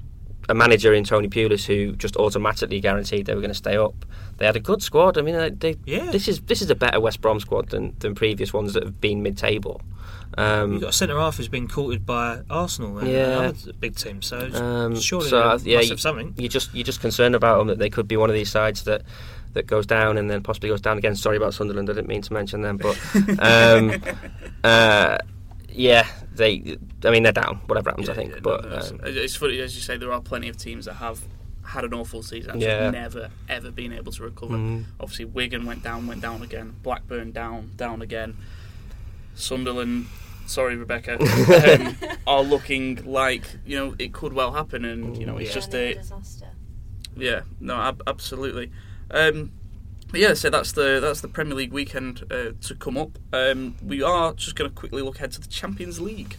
[0.49, 4.07] a manager in Tony Pulis who just automatically guaranteed they were going to stay up.
[4.39, 5.19] They had a good squad.
[5.19, 6.11] I mean, they, they, Yeah.
[6.11, 9.01] this is this is a better West Brom squad than, than previous ones that have
[9.01, 9.81] been mid-table.
[10.37, 13.53] Um, You've got a centre half who's been courted by Arsenal and Yeah.
[13.81, 16.35] big team, so Um, surely so, uh, yeah, have something.
[16.37, 18.85] you just you're just concerned about them that they could be one of these sides
[18.85, 19.03] that
[19.55, 21.17] that goes down and then possibly goes down again.
[21.17, 22.97] Sorry about Sunderland, I didn't mean to mention them, but
[23.41, 24.01] um,
[24.63, 25.19] uh,
[25.69, 26.79] yeah, they.
[27.05, 27.57] I mean, they're down.
[27.67, 28.33] Whatever happens, I think.
[28.35, 29.97] yeah, but no, no, it's, um, it's funny as you say.
[29.97, 31.21] There are plenty of teams that have
[31.65, 32.91] had an awful season and Yeah.
[32.91, 34.55] never ever been able to recover.
[34.57, 34.85] Mhm.
[35.01, 36.77] Obviously, Wigan went down, went down again.
[36.83, 38.37] Blackburn down, down again.
[39.35, 40.07] Sunderland.
[40.47, 41.19] Sorry, Rebecca.
[41.49, 41.97] Um,
[42.27, 45.55] are looking like you know it could well happen, and you know it's Yeah.
[45.55, 46.47] just Turning a disaster.
[47.17, 48.71] yeah, no, ab- absolutely.
[49.11, 49.58] Um, but
[50.15, 53.19] yeah, so that's the that's the Premier League weekend uh, to come up.
[53.33, 56.37] Um, we are just going to quickly look ahead to the Champions League,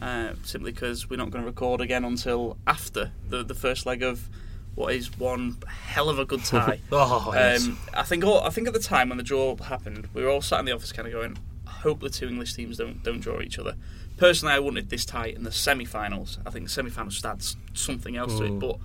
[0.00, 4.02] uh, simply because we're not going to record again until after the the first leg
[4.02, 4.28] of
[4.74, 6.80] what is one hell of a good tie.
[6.90, 7.64] Oh, yes.
[7.66, 10.28] Um, I think all, I think at the time when the draw happened, we were
[10.30, 13.02] all sat in the office kind of going, "I hope the two English teams don't
[13.04, 13.76] don't draw each other."
[14.16, 16.38] Personally, I wanted this tie in the semi-finals.
[16.46, 18.60] I think the semi-finals just adds something else to it, Mm.
[18.60, 18.78] but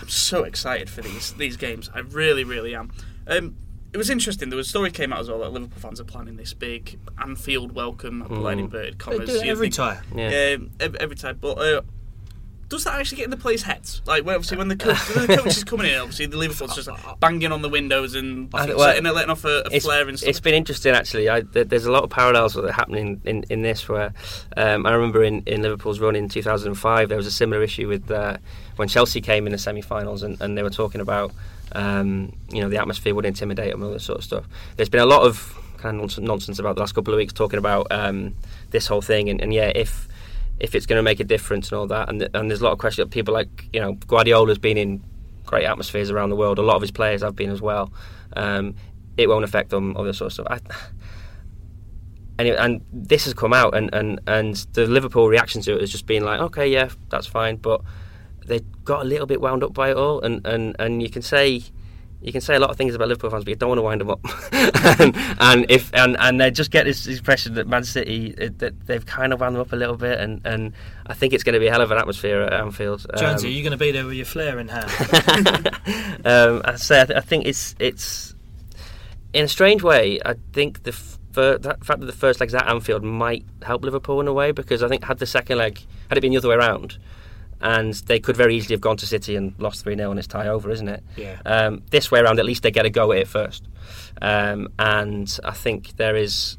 [0.00, 1.90] I'm so excited for these these games.
[1.94, 2.90] I really, really am.
[3.26, 3.56] Um,
[3.92, 4.50] it was interesting.
[4.50, 6.98] There was a story came out as well that Liverpool fans are planning this big
[7.20, 8.22] Anfield welcome.
[8.22, 8.64] I put that in Mm.
[8.64, 10.02] inverted they do it every time.
[10.14, 10.54] yeah.
[10.56, 11.38] um, ev- every time.
[11.40, 11.82] But uh,
[12.70, 14.00] does that actually get in the players' heads?
[14.06, 16.76] Like, when, obviously, when the coach, when the coach is coming in, obviously the Liverpool's
[16.76, 20.08] just like, banging on the windows and think- letting, well, letting off a, a flare
[20.08, 20.30] and stuff.
[20.30, 21.28] it's been interesting actually.
[21.28, 23.88] I, there's a lot of parallels that are happening in, in this.
[23.88, 24.14] Where
[24.56, 28.08] um, I remember in, in Liverpool's run in 2005, there was a similar issue with
[28.08, 28.36] uh,
[28.76, 31.32] when Chelsea came in the semi-finals, and, and they were talking about
[31.72, 34.44] um, you know the atmosphere would intimidate them and all that sort of stuff.
[34.76, 37.32] There's been a lot of kind of nonsense, nonsense about the last couple of weeks
[37.32, 38.36] talking about um,
[38.70, 40.06] this whole thing, and, and yeah, if
[40.60, 42.72] if it's going to make a difference and all that, and, and there's a lot
[42.72, 43.08] of questions.
[43.10, 45.02] People like you know Guardiola's been in
[45.44, 46.58] great atmospheres around the world.
[46.58, 47.92] A lot of his players have been as well.
[48.34, 48.74] Um,
[49.16, 50.46] it won't affect them, all this sort of stuff.
[50.48, 50.60] I,
[52.38, 55.90] and, and this has come out, and, and, and the Liverpool reaction to it has
[55.90, 57.82] just been like, okay, yeah, that's fine, but
[58.46, 61.20] they got a little bit wound up by it all, and, and, and you can
[61.20, 61.62] say
[62.22, 63.82] you can say a lot of things about Liverpool fans, but you don't want to
[63.82, 64.20] wind them up.
[65.00, 68.86] and, and if and, and they just get this impression that Man City uh, that
[68.86, 70.72] they've kind of wound them up a little bit, and, and
[71.06, 73.06] I think it's going to be a hell of an atmosphere at Anfield.
[73.16, 74.90] Jonesy, Um, are you going to be there with your flare in hand?
[76.26, 78.34] um, I say I, th- I think it's it's
[79.32, 80.20] in a strange way.
[80.24, 80.92] I think the
[81.32, 84.82] that fact that the first leg's at Anfield might help Liverpool in a way because
[84.82, 86.98] I think had the second leg had it been the other way around,
[87.60, 90.28] and they could very easily have gone to City and lost three 0 and it's
[90.28, 91.02] tie over, isn't it?
[91.16, 91.40] Yeah.
[91.44, 93.66] Um, this way around, at least they get a go at it first,
[94.22, 96.56] um, and I think there is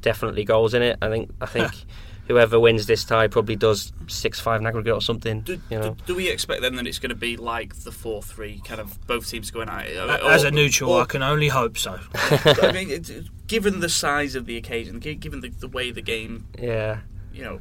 [0.00, 0.96] definitely goals in it.
[1.02, 1.70] I think I think.
[2.28, 5.40] Whoever wins this tie probably does six five in aggregate or something.
[5.40, 7.90] do, you know, do, do we expect then that it's going to be like the
[7.90, 9.96] 4 3, kind of both teams going at it?
[9.96, 11.98] As Or- a neutral, or- I can only hope so.
[12.14, 16.02] I mean, it, it- given the size of the occasion, given the, the way the
[16.02, 17.00] game, yeah.
[17.32, 17.60] you know,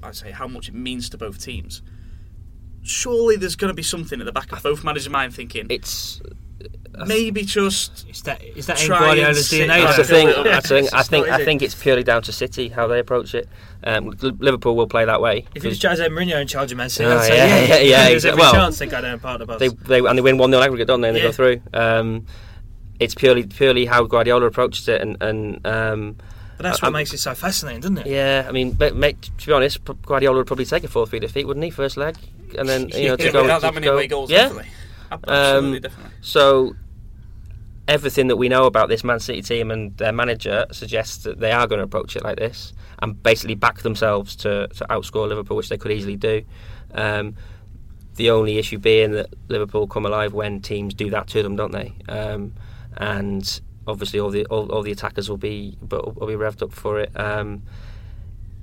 [0.00, 1.82] I say how much it means to both teams,
[2.88, 6.20] surely there's going to be something at the back of both managers' mind thinking, It's
[7.06, 9.66] maybe just Is that is that in Try and Guardiola's DNA?
[9.68, 10.26] That's That's the the thing.
[10.26, 10.92] little- I think.
[10.94, 11.28] I It's think.
[11.28, 13.48] I think it's purely down to City how they approach it.
[13.84, 15.46] Um, Liverpool will play that way.
[15.54, 17.76] If it was 'cause Jose Mourinho in charge of Man City, Oh, yeah, yeah, yeah,
[17.78, 19.60] yeah, There's exa- every well, chance they go down part of the bus.
[19.60, 21.08] they they and they win one 0 aggregate, don't they?
[21.08, 21.60] And they go through.
[21.72, 22.26] Um,
[22.98, 26.16] it's purely purely how Guardiola approaches it, and and um,
[26.58, 28.06] but that's what I'm- makes it so fascinating, doesn't it?
[28.08, 28.44] yeah.
[28.46, 31.64] I mean, mate, to be honest, Guardiola would probably take a four three defeat, wouldn't
[31.64, 31.70] he?
[31.70, 32.16] First leg,
[32.58, 34.42] and then you know to Yeah, go without to that many go- away goals, Yeah.
[34.48, 34.70] definitely.
[35.10, 36.10] Absolutely, Um, definitely.
[36.20, 36.74] So
[37.86, 41.52] everything that we know about this Man City team and their manager suggests that they
[41.52, 45.56] are going to approach it like this and basically back themselves to, to outscore Liverpool,
[45.56, 46.42] which they could easily do.
[46.92, 47.34] Um,
[48.16, 51.72] the only issue being that Liverpool come alive when teams do that to them, don't
[51.72, 51.94] they?
[52.08, 52.52] Um,
[52.96, 56.72] and obviously, all the all, all the attackers will be but will be revved up
[56.72, 57.10] for it.
[57.18, 57.62] Um,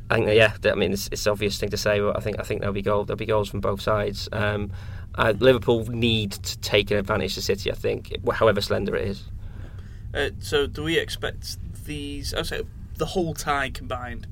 [0.10, 2.40] I think, yeah, I mean, it's, it's an obvious thing to say, but I think
[2.40, 4.30] I think there'll be there'll be goals from both sides.
[4.32, 4.72] Um,
[5.16, 7.72] uh, Liverpool need to take an advantage to City.
[7.72, 9.24] I think, however slender it is.
[10.14, 12.34] Uh, so, do we expect these?
[12.34, 12.64] I say
[12.98, 14.28] the whole tie combined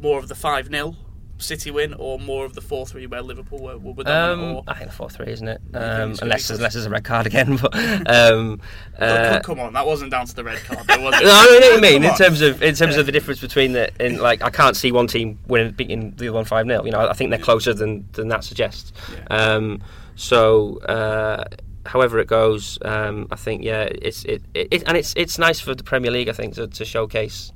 [0.00, 0.94] more of the five 0
[1.38, 4.40] City win, or more of the four three where Liverpool were, were dominant?
[4.40, 5.60] Um, or, I think the four three, isn't it?
[5.74, 7.58] Um, unless there's, unless there's a red card again.
[7.70, 7.74] But
[8.08, 8.60] um,
[8.98, 11.24] uh, come- on, that wasn't down to the red card, though, was it?
[11.24, 13.72] no, I know what you mean in terms of in terms of the difference between
[13.72, 16.84] the in like I can't see one team winning beating the other one five 0
[16.84, 18.92] You know, I think they're closer than than that suggests.
[19.12, 19.24] Yeah.
[19.54, 19.82] Um,
[20.16, 20.78] so.
[20.78, 21.44] Uh,
[21.86, 25.74] However it goes, um, I think yeah, it's it, it, and it's it's nice for
[25.74, 26.28] the Premier League.
[26.28, 27.50] I think to, to showcase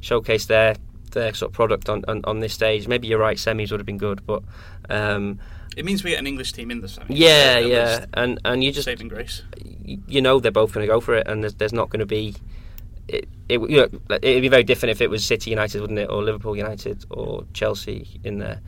[0.00, 0.76] showcase their
[1.14, 2.88] their sort of product on, on, on this stage.
[2.88, 4.42] Maybe you're right, semis would have been good, but
[4.90, 5.38] um,
[5.76, 7.14] It means we get an English team in the semi.
[7.14, 9.42] yeah, yeah, and and you just saving grace.
[9.84, 12.06] you know they're both going to go for it, and there's, there's not going to
[12.06, 12.34] be.
[13.08, 13.88] It, it you know,
[14.22, 17.44] it'd be very different if it was City United, wouldn't it, or Liverpool United, or
[17.54, 18.60] Chelsea in there.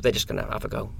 [0.00, 0.92] They're just going to have a go.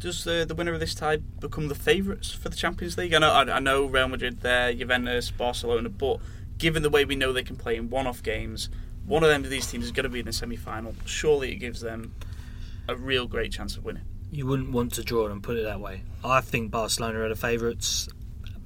[0.00, 3.14] Does uh, the winner of this tie become the favourites for the Champions League?
[3.14, 6.18] I know, I, I know Real Madrid there, Juventus, Barcelona, but
[6.58, 8.68] given the way we know they can play in one-off games,
[9.06, 10.94] one of them these teams is going to be in the semi-final.
[11.06, 12.14] Surely it gives them
[12.88, 14.02] a real great chance of winning.
[14.30, 16.02] You wouldn't want to draw and put it that way.
[16.24, 18.08] I think Barcelona are the favourites,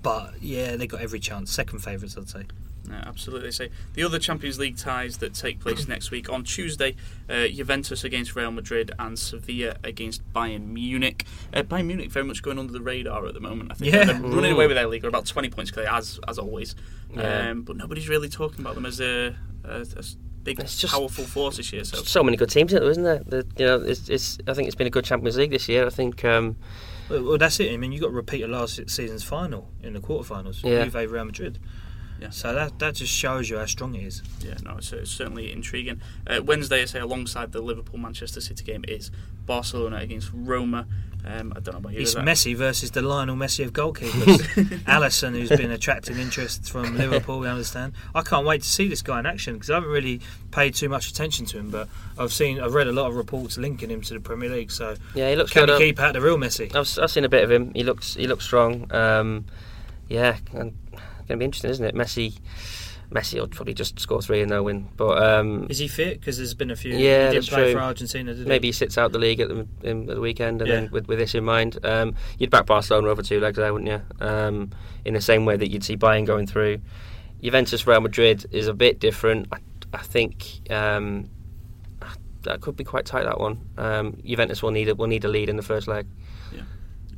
[0.03, 1.51] but yeah, they got every chance.
[1.53, 2.45] Second favourites, I'd say.
[2.89, 3.51] Yeah, absolutely.
[3.51, 6.95] So the other Champions League ties that take place next week on Tuesday,
[7.29, 11.27] uh, Juventus against Real Madrid and Sevilla against Bayern Munich.
[11.53, 13.73] Uh, Bayern Munich very much going under the radar at the moment.
[13.73, 14.05] I think Yeah.
[14.05, 16.77] they're running away with their league, are about twenty points clear as as always.
[17.13, 17.51] Yeah.
[17.51, 19.35] Um, but nobody's really talking about them as a,
[19.65, 20.05] a, a
[20.47, 21.85] big, It's just- powerful force this year.
[21.85, 23.23] So So many good teams, isn't there?
[23.27, 24.39] The, you know, it's, it's.
[24.49, 25.85] I think it's been a good Champions League this year.
[25.87, 26.25] I think.
[26.25, 26.57] Um,
[27.11, 27.73] Well, well, that's it.
[27.73, 30.65] I mean, you got to repeat of last season's final in the quarterfinals.
[30.65, 30.85] Yeah.
[30.85, 31.59] Juve Real Madrid.
[32.21, 32.31] Yeah.
[32.31, 34.23] So that that just shows you how strong it is.
[34.41, 36.01] yeah, no, it's, it's certainly intriguing.
[36.27, 39.11] Uh, Wednesday, I say alongside the Liverpool Manchester City game is
[39.45, 40.87] Barcelona against Roma.
[41.27, 42.01] Um, I don't know about you.
[42.01, 44.39] It's is Messi versus the Lionel Messi of goalkeepers.
[44.85, 47.95] Alisson, who's been attracting interest from Liverpool, we understand.
[48.15, 50.21] I can't wait to see this guy in action because I haven't really
[50.53, 53.59] paid too much attention to him, but I've seen, I've read a lot of reports
[53.59, 54.71] linking him to the Premier League.
[54.71, 55.71] So yeah, he looks can good.
[55.71, 56.75] he uh, keep out the real Messi?
[56.75, 57.75] I've, I've seen a bit of him.
[57.75, 58.93] He looks he looks strong.
[58.95, 59.47] Um,
[60.09, 60.73] yeah, and
[61.27, 61.95] going to be interesting, isn't it?
[61.95, 62.39] Messi,
[63.13, 64.89] Messi will probably just score three and they'll win.
[64.97, 66.19] But um, Is he fit?
[66.21, 66.93] Because there's been a few.
[66.93, 66.99] Yeah,
[67.31, 67.73] he that's didn't play true.
[67.75, 70.61] for Argentina, did maybe he sits out the league at the, in, at the weekend,
[70.61, 70.75] and Yeah.
[70.81, 73.91] then with, with this in mind, um, you'd back Barcelona over two legs there, wouldn't
[73.91, 74.27] you?
[74.27, 74.71] Um,
[75.05, 76.81] in the same way that you'd see Bayern going through.
[77.43, 79.47] Juventus Real Madrid is a bit different.
[79.53, 79.59] I,
[79.93, 81.29] I think um,
[82.43, 83.25] that could be quite tight.
[83.25, 83.61] That one.
[83.77, 86.07] Um, Juventus will need a, will need a lead in the first leg.
[86.51, 86.57] he?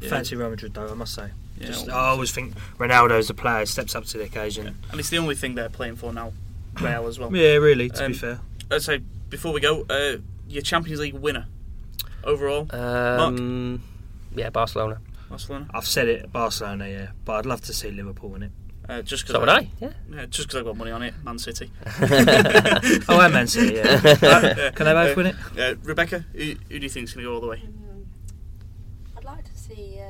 [0.01, 0.09] Yeah.
[0.11, 1.31] Fancy Real Madrid, though, I must say.
[1.61, 4.77] Yeah, Just, I always think Ronaldo's the player, steps up to the occasion.
[4.91, 6.33] and it's the only thing they're playing for now.
[6.81, 7.35] Real as well.
[7.35, 8.41] Yeah, really, to Um, be fair.
[8.71, 8.83] I'd
[9.31, 10.17] before we go, uh,
[10.49, 11.47] your Champions League winner
[12.25, 13.83] overall, Um,
[14.35, 14.99] yeah, Barcelona.
[15.29, 15.67] Barcelona.
[15.75, 18.53] I've said it, Barcelona, yeah, but I'd love to see Liverpool in it.
[18.89, 19.69] Uh, just because So would I.
[19.81, 19.91] Yeah.
[20.11, 21.71] Yeah, just because I've got money on it, Man City.
[23.09, 24.01] Oh, and Man City, yeah.
[24.23, 25.37] Uh, Can they both uh, win it?
[25.59, 26.39] Uh, Rebecca, who,
[26.71, 27.63] who do you think's going to go all the way?
[29.17, 30.01] I'd like to see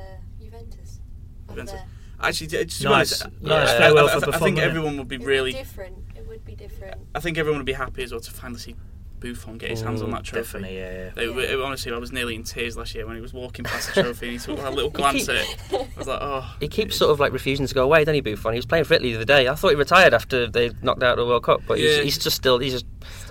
[1.49, 1.73] Juventus.
[1.73, 1.81] up Juventus.
[1.81, 1.85] there.
[2.21, 3.21] Actually, to, to be Nice.
[3.21, 3.69] honest, Nice.
[3.69, 5.51] I- Farewell I, for I, I think everyone would be It really.
[5.51, 5.95] would be different.
[6.15, 7.01] It would be different.
[7.15, 8.75] I think everyone would be happy as well to finally see
[9.21, 10.43] Buffon get his hands on that trophy.
[10.59, 11.03] Definitely, yeah.
[11.05, 11.09] yeah.
[11.13, 13.93] They, it- honestly, I was nearly in tears last year when he was walking past
[13.93, 15.57] the trophy and he took that little glance at it.
[15.73, 16.55] I was like, oh.
[16.61, 18.53] He keeps sort of like refusing to go away, doesn't he, Buffon?
[18.53, 19.47] He was playing for Italy the other day.
[19.49, 21.95] I thought he retired after they knocked out the World Cup, but Yeah.
[21.97, 22.59] he's, he's just still.
[22.59, 22.85] He's just.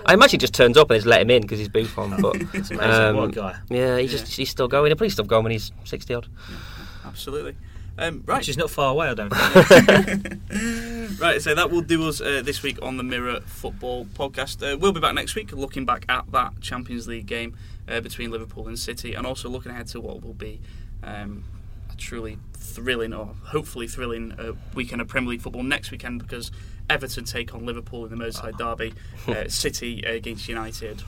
[0.06, 2.20] I imagine he just turns up and they just let him in because he's Buffon.
[2.20, 2.80] But It's amazing.
[2.80, 3.56] um, what a guy.
[3.70, 4.86] yeah, he's just he's still going.
[4.90, 6.26] He'll probably still going when he's sixty odd.
[7.06, 7.56] Absolutely.
[7.98, 8.38] Um, right.
[8.38, 11.20] Which is not far away, I don't think.
[11.20, 14.62] right, so that will do us uh, this week on the Mirror Football Podcast.
[14.62, 17.56] Uh, we'll be back next week looking back at that Champions League game
[17.88, 20.60] uh, between Liverpool and City and also looking ahead to what will be
[21.02, 21.42] um,
[21.90, 26.52] a truly thrilling or hopefully thrilling uh, weekend of Premier League football next weekend because
[26.88, 28.94] Everton take on Liverpool in the Merseyside derby,
[29.26, 31.02] uh, City against United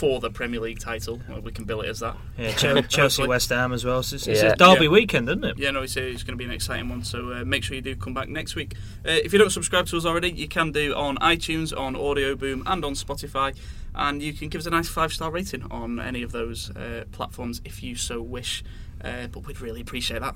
[0.00, 1.20] for the Premier League title.
[1.28, 2.16] Well, we can bill it as that.
[2.38, 4.02] Yeah, Chel- Chelsea, West Ham as well.
[4.02, 4.52] So it's, it's Yeah.
[4.52, 4.90] a derby Yeah.
[4.90, 5.58] weekend, isn't it?
[5.58, 7.04] Yeah, no, it's, uh, it's going to be an exciting one.
[7.04, 8.74] So uh, make sure you do come back next week.
[9.06, 12.62] Uh, if you don't subscribe to us already, you can do on iTunes, on Audioboom,
[12.66, 13.54] and on Spotify.
[13.94, 17.04] And you can give us a nice five star rating on any of those uh,
[17.12, 18.64] platforms if you so wish.
[19.04, 20.34] Uh, but we'd really appreciate that.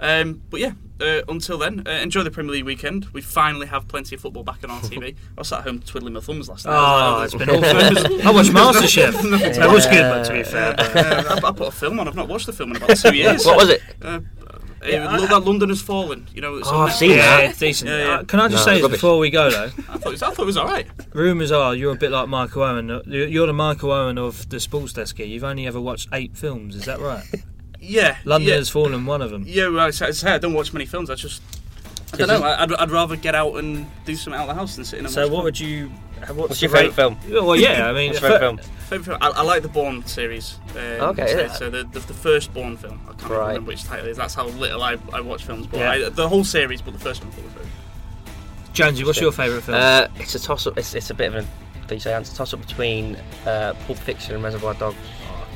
[0.00, 3.06] Um, but yeah, uh, until then, uh, enjoy the Premier League weekend.
[3.12, 5.14] We finally have plenty of football back on our TV.
[5.36, 6.72] I was sat at home twiddling my thumbs last night.
[6.74, 6.76] Oh,
[7.20, 8.28] I it's was been awful.
[8.28, 9.54] I watched MasterChef.
[9.58, 10.68] That was good, but to be fair.
[10.76, 12.06] like, But uh, I, I put a film on.
[12.08, 13.44] I've not watched the film in about two years.
[13.44, 13.82] What was it?
[14.00, 14.20] Uh,
[14.86, 16.28] Yeah, uh, I- that London has fallen.
[16.32, 17.50] You know, it's Oh, I've seen yeah, that.
[17.50, 17.90] it's decent.
[17.90, 18.10] Yeah, yeah.
[18.20, 19.64] Uh, can I just No, say this before we go, though?
[19.64, 20.86] I thought it was, I thought it was all right.
[21.12, 22.88] Rumours are you're a bit like Michael Owen.
[22.88, 25.26] Uh, You're you're the Michael Owen of the sports desk here.
[25.26, 27.24] You've only ever watched eight films, is that right?
[27.80, 29.44] Yeah, London yeah, has fallen, one of them.
[29.46, 29.68] yeah.
[29.68, 31.10] Well, I say- I say I don't watch many films.
[31.10, 31.40] I just
[32.12, 32.42] I don't know.
[32.42, 35.04] I'd, I'd rather get out and do something out of the house than sit in.
[35.04, 35.44] And So watch what film.
[35.44, 37.16] would you What's, What's the your favourite film?
[37.46, 38.58] Well, yeah, I mean, What's your favourite film?
[38.88, 39.18] Favourite film?
[39.36, 40.58] I, I like the Bourne series.
[40.70, 40.78] Um,
[41.10, 41.52] Okay, so, yeah.
[41.52, 42.98] so the, the the first Bourne film.
[43.08, 43.48] I can't Right.
[43.48, 44.16] remember which title it is.
[44.16, 45.66] That's how little I, I watch films.
[45.68, 45.90] But Yeah.
[45.90, 47.68] I, the whole series, but the first one probably first.
[48.72, 49.78] Jonesy, what's your favourite film?
[49.80, 50.76] Uh, it's a toss up.
[50.78, 52.34] It's, it's a bit of a cliche answer.
[52.34, 53.16] Toss up between
[53.46, 54.96] uh, Pulp Fiction and Reservoir Dogs.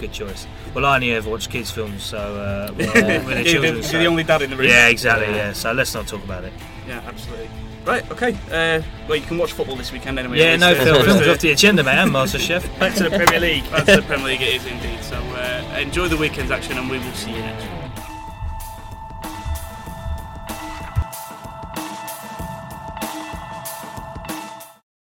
[0.03, 0.49] Good choice.
[0.75, 3.25] Well, I only ever watch kids' films, so uh, well, Yeah.
[3.25, 4.67] with the You're, the, so- you're the only dad in the room.
[4.69, 5.29] yeah, exactly.
[5.29, 5.37] Yeah.
[5.37, 5.53] Yeah.
[5.53, 6.53] so let's not talk about it.
[6.89, 7.49] Yeah, absolutely.
[7.87, 8.33] Right, okay.
[8.51, 10.39] Uh, well, you can watch football this weekend anyway.
[10.39, 12.11] Yeah, no films uh, off the agenda, man.
[12.13, 12.65] Master Chef.
[12.81, 13.65] Back to the Premier League.
[13.71, 15.03] That's the Premier League, it is indeed.
[15.05, 17.82] So uh, enjoy the weekend's action, and we will see you next week.